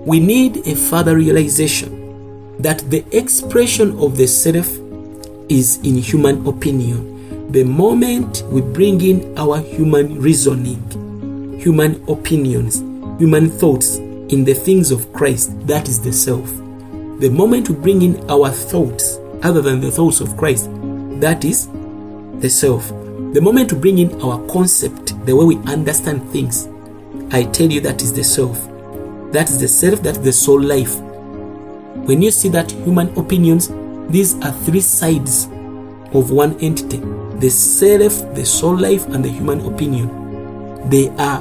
we 0.06 0.20
need 0.20 0.64
a 0.66 0.76
further 0.76 1.16
realization 1.16 2.01
that 2.62 2.78
the 2.90 3.04
expression 3.10 3.98
of 3.98 4.16
the 4.16 4.26
self 4.26 4.68
is 5.48 5.78
in 5.78 5.96
human 5.96 6.46
opinion. 6.46 7.50
The 7.50 7.64
moment 7.64 8.44
we 8.46 8.60
bring 8.60 9.00
in 9.00 9.36
our 9.36 9.58
human 9.60 10.20
reasoning, 10.20 11.58
human 11.58 12.02
opinions, 12.08 12.78
human 13.18 13.50
thoughts 13.50 13.96
in 13.96 14.44
the 14.44 14.54
things 14.54 14.92
of 14.92 15.12
Christ, 15.12 15.66
that 15.66 15.88
is 15.88 16.00
the 16.00 16.12
self. 16.12 16.48
The 17.18 17.30
moment 17.30 17.68
we 17.68 17.74
bring 17.74 18.02
in 18.02 18.30
our 18.30 18.50
thoughts 18.50 19.18
other 19.42 19.60
than 19.60 19.80
the 19.80 19.90
thoughts 19.90 20.20
of 20.20 20.36
Christ, 20.36 20.70
that 21.20 21.44
is 21.44 21.68
the 22.38 22.48
self. 22.48 22.88
The 23.34 23.40
moment 23.40 23.72
we 23.72 23.80
bring 23.80 23.98
in 23.98 24.22
our 24.22 24.38
concept, 24.46 25.26
the 25.26 25.34
way 25.34 25.44
we 25.44 25.56
understand 25.70 26.30
things, 26.30 26.68
I 27.32 27.42
tell 27.44 27.70
you 27.70 27.80
that 27.80 28.02
is 28.02 28.12
the 28.12 28.24
self. 28.24 28.56
That 29.32 29.50
is 29.50 29.58
the 29.58 29.68
self, 29.68 30.02
that 30.04 30.18
is 30.18 30.22
the 30.22 30.32
soul 30.32 30.62
life. 30.62 30.96
When 32.06 32.20
you 32.22 32.30
see 32.30 32.48
that 32.50 32.70
human 32.70 33.16
opinions, 33.18 33.70
these 34.08 34.34
are 34.42 34.52
three 34.52 34.80
sides 34.80 35.46
of 36.12 36.30
one 36.30 36.58
entity 36.60 37.00
the 37.42 37.50
self, 37.50 38.34
the 38.36 38.46
soul 38.46 38.76
life, 38.76 39.04
and 39.08 39.24
the 39.24 39.28
human 39.28 39.60
opinion. 39.66 40.08
They 40.88 41.08
are 41.10 41.40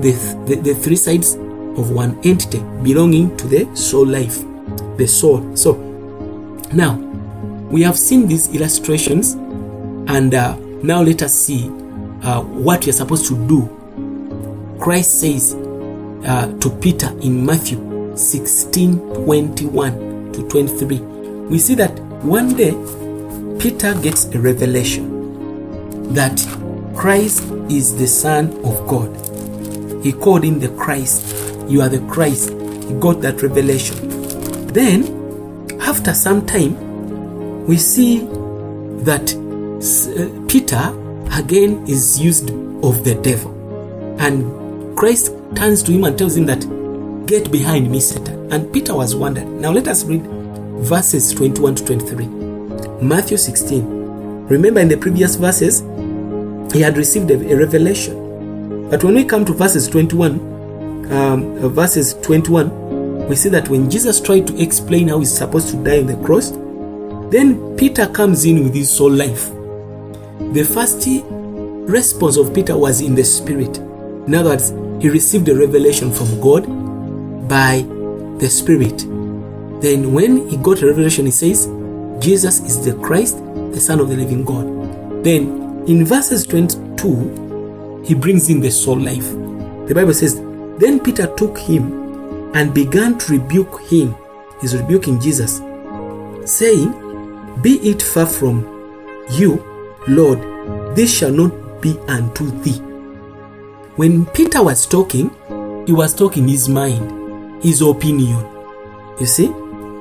the, 0.00 0.12
the, 0.46 0.54
the 0.54 0.74
three 0.74 0.94
sides 0.94 1.34
of 1.34 1.90
one 1.90 2.20
entity 2.22 2.60
belonging 2.84 3.36
to 3.36 3.48
the 3.48 3.76
soul 3.76 4.06
life, 4.06 4.44
the 4.96 5.08
soul. 5.08 5.56
So, 5.56 5.74
now 6.72 6.94
we 7.68 7.82
have 7.82 7.98
seen 7.98 8.28
these 8.28 8.54
illustrations, 8.54 9.32
and 9.32 10.34
uh, 10.34 10.56
now 10.84 11.02
let 11.02 11.22
us 11.22 11.34
see 11.34 11.66
uh, 12.22 12.42
what 12.42 12.86
we 12.86 12.90
are 12.90 12.94
supposed 12.94 13.26
to 13.26 13.48
do. 13.48 14.76
Christ 14.80 15.20
says 15.20 15.54
uh, 16.24 16.56
to 16.60 16.70
Peter 16.80 17.08
in 17.22 17.44
Matthew 17.44 17.89
16 18.20 18.98
21 19.24 20.32
to 20.32 20.48
23, 20.48 20.98
we 20.98 21.58
see 21.58 21.74
that 21.74 21.98
one 22.22 22.54
day 22.54 22.72
Peter 23.58 23.94
gets 24.00 24.26
a 24.26 24.38
revelation 24.38 26.12
that 26.12 26.38
Christ 26.94 27.42
is 27.70 27.96
the 27.96 28.06
Son 28.06 28.48
of 28.64 28.86
God. 28.86 29.16
He 30.04 30.12
called 30.12 30.44
him 30.44 30.60
the 30.60 30.68
Christ. 30.76 31.36
You 31.68 31.82
are 31.82 31.88
the 31.88 32.00
Christ. 32.10 32.50
He 32.50 32.94
got 33.00 33.20
that 33.22 33.42
revelation. 33.42 34.66
Then, 34.68 35.78
after 35.80 36.14
some 36.14 36.46
time, 36.46 37.66
we 37.66 37.76
see 37.76 38.20
that 39.04 39.34
uh, 39.34 40.48
Peter 40.48 40.94
again 41.38 41.86
is 41.86 42.20
used 42.20 42.50
of 42.82 43.04
the 43.04 43.18
devil. 43.22 43.52
And 44.20 44.96
Christ 44.96 45.32
turns 45.54 45.82
to 45.84 45.92
him 45.92 46.04
and 46.04 46.18
tells 46.18 46.36
him 46.36 46.46
that 46.46 46.64
Get 47.30 47.52
behind 47.52 47.88
me, 47.88 48.00
Satan. 48.00 48.52
And 48.52 48.72
Peter 48.72 48.92
was 48.92 49.14
wondering. 49.14 49.60
Now 49.60 49.70
let 49.70 49.86
us 49.86 50.02
read 50.02 50.26
verses 50.82 51.32
21 51.32 51.76
to 51.76 51.84
23. 51.84 52.26
Matthew 53.06 53.36
16. 53.36 54.48
Remember 54.48 54.80
in 54.80 54.88
the 54.88 54.96
previous 54.96 55.36
verses, 55.36 55.82
he 56.72 56.80
had 56.80 56.96
received 56.96 57.30
a, 57.30 57.52
a 57.52 57.56
revelation. 57.56 58.90
But 58.90 59.04
when 59.04 59.14
we 59.14 59.24
come 59.24 59.44
to 59.44 59.52
verses 59.52 59.86
21, 59.86 61.12
um, 61.12 61.56
verses 61.68 62.14
21, 62.14 63.28
we 63.28 63.36
see 63.36 63.48
that 63.50 63.68
when 63.68 63.88
Jesus 63.88 64.20
tried 64.20 64.48
to 64.48 64.60
explain 64.60 65.06
how 65.06 65.20
he's 65.20 65.32
supposed 65.32 65.68
to 65.68 65.76
die 65.84 66.00
on 66.00 66.06
the 66.06 66.16
cross, 66.26 66.50
then 67.30 67.76
Peter 67.76 68.08
comes 68.08 68.44
in 68.44 68.64
with 68.64 68.74
his 68.74 68.90
soul 68.90 69.12
life. 69.12 69.50
The 70.52 70.64
first 70.64 71.06
response 71.88 72.36
of 72.36 72.52
Peter 72.52 72.76
was 72.76 73.00
in 73.00 73.14
the 73.14 73.22
spirit. 73.22 73.78
In 73.78 74.34
other 74.34 74.50
words, 74.50 74.70
he 75.00 75.08
received 75.08 75.48
a 75.48 75.54
revelation 75.54 76.10
from 76.10 76.40
God 76.40 76.89
by 77.50 77.82
the 78.38 78.48
Spirit. 78.48 79.00
Then, 79.82 80.14
when 80.14 80.48
he 80.48 80.56
got 80.56 80.82
a 80.82 80.86
revelation, 80.86 81.26
he 81.26 81.32
says, 81.32 81.66
Jesus 82.22 82.60
is 82.60 82.84
the 82.84 82.94
Christ, 83.02 83.38
the 83.72 83.80
Son 83.80 83.98
of 83.98 84.08
the 84.08 84.16
living 84.16 84.44
God. 84.44 85.24
Then, 85.24 85.84
in 85.88 86.04
verses 86.04 86.46
22, 86.46 88.04
he 88.06 88.14
brings 88.14 88.48
in 88.50 88.60
the 88.60 88.70
soul 88.70 89.00
life. 89.00 89.28
The 89.88 89.94
Bible 89.94 90.14
says, 90.14 90.36
Then 90.78 91.00
Peter 91.00 91.26
took 91.34 91.58
him 91.58 92.54
and 92.54 92.72
began 92.72 93.18
to 93.18 93.32
rebuke 93.32 93.80
him. 93.82 94.14
He's 94.60 94.76
rebuking 94.76 95.20
Jesus, 95.20 95.56
saying, 96.44 96.92
Be 97.62 97.80
it 97.80 98.00
far 98.00 98.26
from 98.26 98.62
you, 99.32 99.64
Lord, 100.06 100.38
this 100.94 101.12
shall 101.12 101.32
not 101.32 101.82
be 101.82 101.98
unto 102.06 102.48
thee. 102.62 102.78
When 103.96 104.24
Peter 104.26 104.62
was 104.62 104.86
talking, 104.86 105.30
he 105.86 105.92
was 105.92 106.14
talking 106.14 106.46
his 106.46 106.68
mind 106.68 107.19
his 107.62 107.82
opinion. 107.82 108.44
You 109.18 109.26
see? 109.26 109.48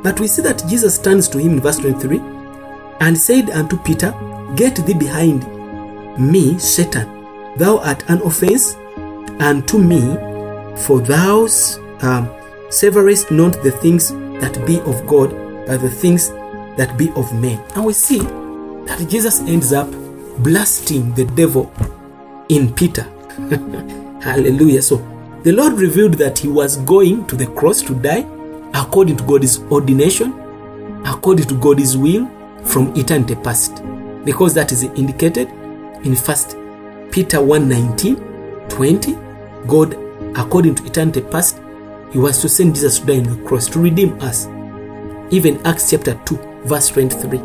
But 0.02 0.19
we 0.19 0.28
see 0.28 0.41
that 0.43 0.63
Jesus 0.67 0.98
turns 0.98 1.28
to 1.30 1.38
him 1.38 1.54
in 1.54 1.60
verse 1.60 1.78
23 1.78 2.19
and 3.02 3.17
said 3.17 3.50
unto 3.50 3.78
Peter, 3.78 4.13
Get 4.56 4.76
thee 4.78 4.93
behind 4.93 5.45
me, 6.17 6.58
Satan. 6.58 7.08
Thou 7.58 7.80
art 7.80 8.04
an 8.10 8.22
offense 8.22 8.76
unto 9.39 9.78
me, 9.78 10.00
for 10.84 11.00
thou 11.02 11.48
um, 12.02 12.30
savourest 12.69 13.32
not 13.32 13.62
the 13.63 13.72
things 13.72 14.12
that 14.41 14.63
be 14.65 14.80
of 14.82 15.06
God, 15.06 15.32
but 15.65 15.82
the 15.82 15.89
things 15.89 16.30
that 16.78 16.95
be 16.98 17.12
of 17.12 17.34
men. 17.34 17.63
And 17.76 17.86
we 17.86 17.93
see 17.93 18.19
that 18.19 19.06
Jesus 19.10 19.41
ends 19.41 19.74
up 19.74 19.89
blasting 20.39 21.13
the 21.13 21.26
devil 21.26 21.72
in 22.48 22.74
Peter. 22.74 23.04
Hallelujah. 24.22 24.82
So 24.82 24.98
the 25.43 25.54
Lord 25.54 25.73
revealed 25.73 26.15
that 26.15 26.38
he 26.38 26.49
was 26.49 26.78
going 26.78 27.25
to 27.28 27.36
the 27.36 27.47
cross 27.47 27.82
to 27.84 27.95
die 27.95 28.28
according 28.73 29.15
to 29.17 29.23
God's 29.23 29.60
ordination, 29.71 30.34
according 31.06 31.47
to 31.47 31.56
God's 31.56 31.95
will 31.95 32.30
from 32.65 32.93
eternity 32.95 33.36
past. 33.36 33.82
Because 34.25 34.54
that 34.56 34.71
is 34.73 34.84
indicated 34.84 35.47
in 36.04 36.15
First 36.15 36.58
Peter 37.12 37.41
1 37.41 37.69
19, 37.69 38.15
20. 38.69 39.17
God, 39.65 39.93
according 40.38 40.75
to 40.75 40.86
eternity 40.86 41.21
past, 41.21 41.62
he 42.12 42.17
was 42.17 42.41
to 42.41 42.49
send 42.49 42.75
Jesus 42.75 42.99
to 42.99 43.06
die 43.06 43.17
on 43.17 43.23
the 43.23 43.47
cross 43.47 43.67
to 43.69 43.80
redeem 43.80 44.19
us. 44.21 44.47
Even 45.32 45.65
Acts 45.65 45.89
chapter 45.89 46.19
2, 46.25 46.63
verse 46.65 46.89
23. 46.89 47.39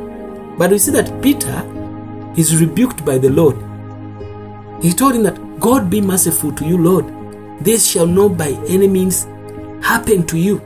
But 0.58 0.70
we 0.70 0.78
see 0.78 0.90
that 0.92 1.22
Peter 1.22 1.62
is 2.36 2.60
rebuked 2.60 3.04
by 3.04 3.18
the 3.18 3.30
Lord. 3.30 3.56
He 4.82 4.92
told 4.92 5.14
him 5.14 5.22
that, 5.22 5.60
God 5.60 5.88
be 5.88 6.00
merciful 6.00 6.50
to 6.52 6.64
you, 6.64 6.76
Lord. 6.76 7.23
This 7.60 7.88
shall 7.88 8.06
not 8.06 8.36
by 8.36 8.50
any 8.68 8.88
means 8.88 9.24
happen 9.84 10.26
to 10.26 10.38
you. 10.38 10.58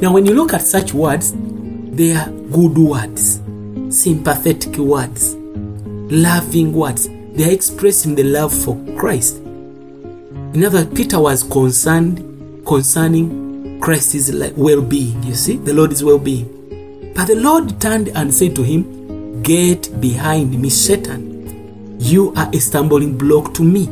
Now, 0.00 0.12
when 0.12 0.26
you 0.26 0.34
look 0.34 0.52
at 0.52 0.62
such 0.62 0.92
words, 0.92 1.32
they 1.34 2.12
are 2.12 2.28
good 2.28 2.76
words, 2.76 3.40
sympathetic 3.88 4.76
words, 4.76 5.34
loving 5.34 6.72
words. 6.72 7.08
They 7.08 7.48
are 7.48 7.52
expressing 7.52 8.14
the 8.14 8.24
love 8.24 8.52
for 8.52 8.76
Christ. 8.98 9.36
In 9.36 10.64
other 10.64 10.84
words, 10.84 10.94
Peter 10.94 11.20
was 11.20 11.42
concerned 11.42 12.64
concerning 12.66 13.80
Christ's 13.80 14.30
well 14.56 14.82
being. 14.82 15.22
You 15.22 15.34
see, 15.34 15.56
the 15.56 15.72
Lord's 15.72 16.04
well 16.04 16.18
being. 16.18 17.12
But 17.14 17.28
the 17.28 17.36
Lord 17.36 17.80
turned 17.80 18.08
and 18.08 18.34
said 18.34 18.54
to 18.56 18.62
him, 18.62 19.42
Get 19.42 20.00
behind 20.00 20.60
me, 20.60 20.68
Satan. 20.68 21.96
You 21.98 22.34
are 22.34 22.50
a 22.52 22.58
stumbling 22.58 23.16
block 23.16 23.54
to 23.54 23.62
me, 23.62 23.86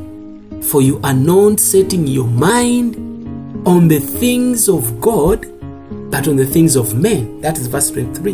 for 0.64 0.82
you 0.82 1.00
are 1.02 1.14
not 1.14 1.60
setting 1.60 2.06
your 2.06 2.26
mind 2.26 2.96
on 3.66 3.88
the 3.88 4.00
things 4.00 4.68
of 4.68 5.00
God, 5.00 5.46
but 6.10 6.28
on 6.28 6.36
the 6.36 6.46
things 6.46 6.76
of 6.76 6.94
men. 6.94 7.40
That 7.40 7.58
is 7.58 7.66
verse 7.66 7.90
23. 7.90 8.32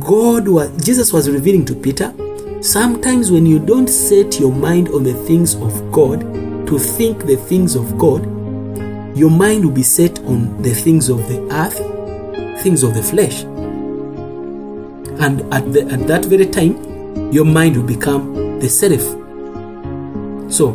God 0.00 0.48
was 0.48 0.70
Jesus 0.84 1.12
was 1.12 1.28
revealing 1.28 1.64
to 1.66 1.74
Peter, 1.74 2.14
sometimes 2.62 3.30
when 3.30 3.46
you 3.46 3.58
don't 3.58 3.88
set 3.88 4.38
your 4.40 4.52
mind 4.52 4.88
on 4.88 5.04
the 5.04 5.14
things 5.24 5.54
of 5.56 5.92
God, 5.92 6.20
to 6.68 6.78
think 6.78 7.26
the 7.26 7.36
things 7.36 7.74
of 7.74 7.98
God, 7.98 8.24
your 9.16 9.30
mind 9.30 9.64
will 9.64 9.72
be 9.72 9.82
set 9.82 10.18
on 10.20 10.62
the 10.62 10.74
things 10.74 11.08
of 11.08 11.18
the 11.28 11.40
earth, 11.50 12.62
things 12.62 12.82
of 12.82 12.94
the 12.94 13.02
flesh. 13.02 13.42
And 15.20 15.40
at, 15.52 15.72
the, 15.72 15.88
at 15.90 16.06
that 16.06 16.24
very 16.26 16.46
time, 16.46 17.32
your 17.32 17.44
mind 17.44 17.76
will 17.76 17.86
become 17.86 18.60
the 18.60 18.68
seraph. 18.68 19.17
So, 20.48 20.72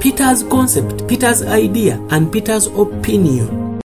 Peter's 0.00 0.42
concept, 0.42 1.08
Peter's 1.08 1.42
idea, 1.42 1.98
and 2.10 2.32
Peter's 2.32 2.66
opinion 2.66 3.80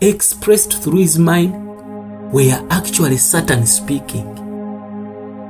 expressed 0.00 0.82
through 0.82 0.98
his 0.98 1.18
mind 1.18 1.54
were 2.32 2.66
actually 2.70 3.16
Satan 3.16 3.66
speaking. 3.66 4.34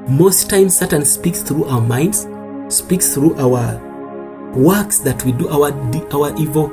Most 0.09 0.49
times, 0.49 0.79
Satan 0.79 1.05
speaks 1.05 1.43
through 1.43 1.65
our 1.65 1.81
minds, 1.81 2.29
speaks 2.69 3.13
through 3.13 3.35
our 3.37 3.83
works 4.55 5.01
that 5.01 5.25
we 5.25 5.33
do, 5.33 5.49
our 5.49 5.73
our 6.15 6.35
evil 6.41 6.69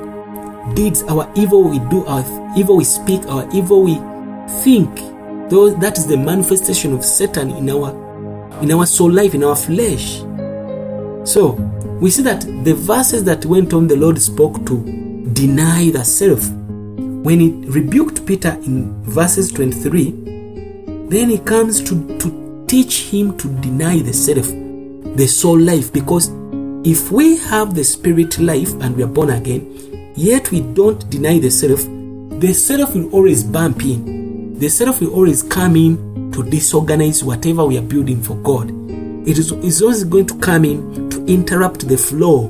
deeds, 0.74 1.02
our 1.04 1.30
evil 1.34 1.64
we 1.64 1.80
do, 1.90 2.06
our 2.06 2.24
evil 2.56 2.76
we 2.76 2.84
speak, 2.84 3.26
our 3.26 3.48
evil 3.52 3.82
we 3.82 3.96
think. 4.62 4.94
Though 5.50 5.70
that 5.70 5.98
is 5.98 6.06
the 6.06 6.16
manifestation 6.16 6.94
of 6.94 7.04
Satan 7.04 7.50
in 7.50 7.68
our 7.70 7.90
in 8.62 8.70
our 8.70 8.86
soul 8.86 9.10
life, 9.10 9.34
in 9.34 9.42
our 9.42 9.56
flesh. 9.56 10.22
So 11.24 11.52
we 12.00 12.10
see 12.10 12.22
that 12.22 12.42
the 12.64 12.74
verses 12.74 13.24
that 13.24 13.44
went 13.46 13.72
on, 13.72 13.88
the 13.88 13.96
Lord 13.96 14.20
spoke 14.20 14.66
to 14.66 15.30
deny 15.32 15.90
the 15.90 16.04
self. 16.04 16.48
When 16.50 17.40
he 17.40 17.50
rebuked 17.66 18.26
Peter 18.26 18.52
in 18.64 19.02
verses 19.04 19.50
23, 19.52 20.10
then 21.08 21.30
he 21.30 21.38
comes 21.38 21.82
to, 21.84 22.18
to 22.18 22.64
teach 22.68 23.04
him 23.04 23.36
to 23.38 23.48
deny 23.60 24.00
the 24.00 24.12
self, 24.12 24.46
the 25.16 25.26
soul 25.26 25.58
life, 25.58 25.92
because 25.92 26.28
if 26.86 27.10
we 27.10 27.38
have 27.38 27.74
the 27.74 27.84
spirit 27.84 28.38
life 28.38 28.72
and 28.82 28.94
we 28.94 29.02
are 29.02 29.08
born 29.08 29.30
again, 29.30 30.12
yet 30.16 30.50
we 30.50 30.60
don't 30.60 31.08
deny 31.08 31.38
the 31.38 31.50
self, 31.50 31.80
the 32.40 32.52
self 32.52 32.94
will 32.94 33.10
always 33.14 33.42
bump 33.42 33.82
in. 33.82 34.58
The 34.58 34.68
self 34.68 35.00
will 35.00 35.14
always 35.14 35.42
come 35.42 35.76
in 35.76 36.30
to 36.32 36.42
disorganize 36.42 37.24
whatever 37.24 37.64
we 37.64 37.78
are 37.78 37.82
building 37.82 38.20
for 38.20 38.36
God. 38.36 38.70
It 39.26 39.38
is, 39.38 39.50
always 39.80 40.04
going 40.04 40.26
to 40.26 40.38
come 40.38 40.66
in 40.66 41.03
interrupt 41.26 41.88
the 41.88 41.96
flow 41.96 42.46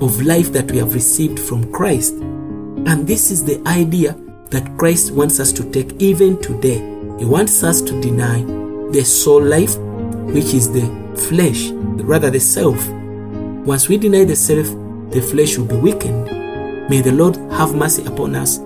of 0.00 0.22
life 0.22 0.52
that 0.52 0.70
we 0.70 0.78
have 0.78 0.94
received 0.94 1.38
from 1.40 1.72
Christ. 1.72 2.14
And 2.14 3.06
this 3.06 3.30
is 3.30 3.44
the 3.44 3.60
idea 3.66 4.12
that 4.50 4.76
Christ 4.78 5.12
wants 5.12 5.40
us 5.40 5.52
to 5.52 5.70
take 5.70 5.92
even 6.00 6.40
today. 6.40 6.78
He 7.18 7.24
wants 7.24 7.62
us 7.64 7.80
to 7.82 8.00
deny 8.00 8.42
the 8.92 9.04
soul 9.04 9.42
life, 9.42 9.76
which 10.32 10.54
is 10.54 10.72
the 10.72 10.86
flesh, 11.28 11.70
rather 12.04 12.30
the 12.30 12.40
self. 12.40 12.86
Once 13.66 13.88
we 13.88 13.98
deny 13.98 14.24
the 14.24 14.36
self, 14.36 14.66
the 15.10 15.20
flesh 15.20 15.58
will 15.58 15.66
be 15.66 15.76
weakened. 15.76 16.26
May 16.88 17.00
the 17.00 17.12
Lord 17.12 17.36
have 17.52 17.74
mercy 17.74 18.04
upon 18.06 18.34
us 18.34 18.58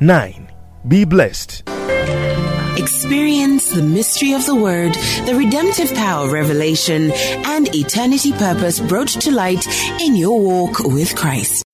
0009. 0.00 0.48
Be 0.88 1.04
blessed. 1.04 1.75
Experience 3.06 3.68
the 3.68 3.84
mystery 3.84 4.32
of 4.32 4.44
the 4.46 4.54
Word, 4.56 4.92
the 5.26 5.34
redemptive 5.36 5.94
power 5.94 6.26
of 6.26 6.32
revelation, 6.32 7.12
and 7.12 7.72
eternity 7.72 8.32
purpose 8.32 8.80
brought 8.80 9.06
to 9.06 9.30
light 9.30 9.64
in 10.00 10.16
your 10.16 10.40
walk 10.40 10.80
with 10.80 11.14
Christ. 11.14 11.65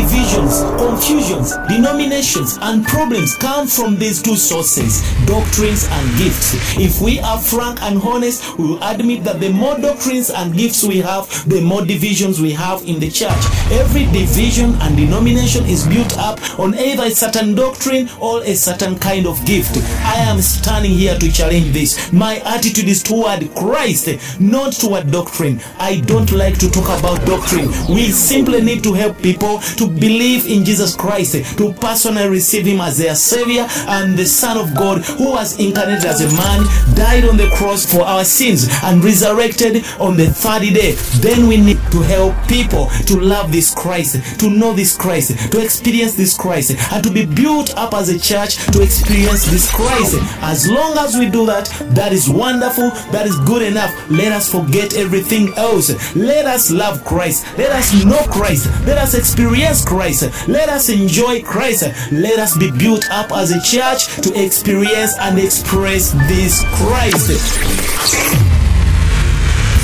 Divisions, 0.00 0.62
confusions, 0.78 1.52
denominations, 1.68 2.58
and 2.62 2.86
problems 2.86 3.36
come 3.36 3.66
from 3.66 3.98
these 3.98 4.22
two 4.22 4.34
sources 4.34 5.02
doctrines 5.26 5.86
and 5.90 6.18
gifts. 6.18 6.54
If 6.78 7.00
we 7.00 7.20
are 7.20 7.38
frank 7.38 7.82
and 7.82 8.02
honest, 8.02 8.58
we 8.58 8.66
will 8.66 8.82
admit 8.82 9.24
that 9.24 9.40
the 9.40 9.50
more 9.50 9.78
doctrines 9.78 10.30
and 10.30 10.56
gifts 10.56 10.82
we 10.82 10.98
have, 10.98 11.28
the 11.48 11.60
more 11.60 11.84
divisions 11.84 12.40
we 12.40 12.52
have 12.52 12.82
in 12.82 12.98
the 12.98 13.10
church. 13.10 13.44
Every 13.70 14.06
division 14.06 14.74
and 14.80 14.96
denomination 14.96 15.66
is 15.66 15.86
built 15.86 16.16
up 16.18 16.40
on 16.58 16.74
either 16.74 17.04
a 17.04 17.10
certain 17.10 17.54
doctrine 17.54 18.08
or 18.20 18.42
a 18.42 18.54
certain 18.54 18.98
kind 18.98 19.26
of 19.26 19.44
gift. 19.46 19.76
I 20.02 20.16
am 20.16 20.40
standing 20.40 20.92
here 20.92 21.16
to 21.18 21.30
challenge 21.30 21.72
this. 21.72 22.12
My 22.12 22.38
attitude 22.38 22.88
is 22.88 23.02
toward 23.02 23.54
Christ, 23.54 24.08
not 24.40 24.72
toward 24.72 25.12
doctrine. 25.12 25.60
I 25.78 26.00
don't 26.00 26.32
like 26.32 26.58
to 26.58 26.70
talk 26.70 26.86
about 26.98 27.24
doctrine. 27.26 27.68
We 27.88 28.10
simply 28.10 28.62
need 28.62 28.82
to 28.82 28.94
help 28.94 29.20
people 29.22 29.58
to 29.76 29.89
believe 29.90 30.46
in 30.46 30.64
Jesus 30.64 30.94
Christ, 30.94 31.58
to 31.58 31.72
personally 31.74 32.28
receive 32.28 32.66
Him 32.66 32.80
as 32.80 32.98
their 32.98 33.14
Savior 33.14 33.66
and 33.88 34.16
the 34.16 34.26
Son 34.26 34.56
of 34.56 34.74
God 34.74 35.02
who 35.02 35.30
was 35.32 35.58
incarnated 35.58 36.04
as 36.04 36.20
a 36.20 36.36
man, 36.36 36.64
died 36.94 37.24
on 37.24 37.36
the 37.36 37.50
cross 37.56 37.84
for 37.84 38.02
our 38.02 38.24
sins, 38.24 38.68
and 38.82 39.02
resurrected 39.02 39.84
on 39.98 40.16
the 40.16 40.26
third 40.26 40.60
day. 40.60 40.92
Then 41.20 41.46
we 41.48 41.56
need 41.56 41.78
to 41.92 42.02
help 42.02 42.34
people 42.48 42.88
to 43.06 43.18
love 43.18 43.52
this 43.52 43.74
Christ, 43.74 44.40
to 44.40 44.50
know 44.50 44.72
this 44.72 44.96
Christ, 44.96 45.52
to 45.52 45.62
experience 45.62 46.14
this 46.14 46.36
Christ, 46.36 46.72
and 46.92 47.02
to 47.04 47.10
be 47.10 47.24
built 47.24 47.76
up 47.76 47.94
as 47.94 48.08
a 48.08 48.18
church 48.18 48.56
to 48.72 48.82
experience 48.82 49.46
this 49.46 49.70
Christ. 49.70 50.16
As 50.42 50.68
long 50.68 50.98
as 50.98 51.16
we 51.16 51.30
do 51.30 51.46
that, 51.46 51.66
that 51.94 52.12
is 52.12 52.28
wonderful, 52.28 52.90
that 53.12 53.26
is 53.26 53.38
good 53.40 53.62
enough. 53.62 53.92
Let 54.10 54.32
us 54.32 54.50
forget 54.50 54.96
everything 54.96 55.54
else. 55.56 55.90
Let 56.14 56.46
us 56.46 56.70
love 56.70 57.04
Christ. 57.04 57.46
Let 57.56 57.70
us 57.70 58.04
know 58.04 58.18
Christ. 58.30 58.66
Let 58.86 58.98
us 58.98 59.14
experience 59.14 59.79
Christ. 59.84 60.48
Let 60.48 60.68
us 60.68 60.88
enjoy 60.88 61.42
Christ. 61.42 61.84
Let 62.12 62.38
us 62.38 62.56
be 62.56 62.70
built 62.70 63.10
up 63.10 63.32
as 63.32 63.52
a 63.52 63.60
church 63.62 64.06
to 64.22 64.32
experience 64.42 65.18
and 65.18 65.38
express 65.38 66.12
this 66.28 66.62
Christ. 66.74 67.30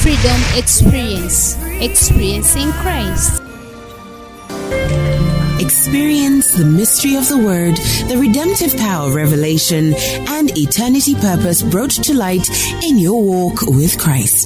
Freedom 0.03 0.41
Experience. 0.55 1.57
Experiencing 1.81 2.71
Christ. 2.73 3.43
Experience 5.59 6.53
the 6.53 6.65
mystery 6.65 7.17
of 7.17 7.29
the 7.29 7.39
Word, 7.39 7.77
the 8.09 8.17
redemptive 8.19 8.77
power 8.77 9.09
of 9.09 9.15
revelation, 9.15 9.95
and 10.29 10.57
eternity 10.57 11.15
purpose 11.15 11.63
brought 11.63 11.91
to 11.91 12.15
light 12.15 12.47
in 12.85 12.99
your 12.99 13.23
walk 13.23 13.63
with 13.63 13.99
Christ. 13.99 14.45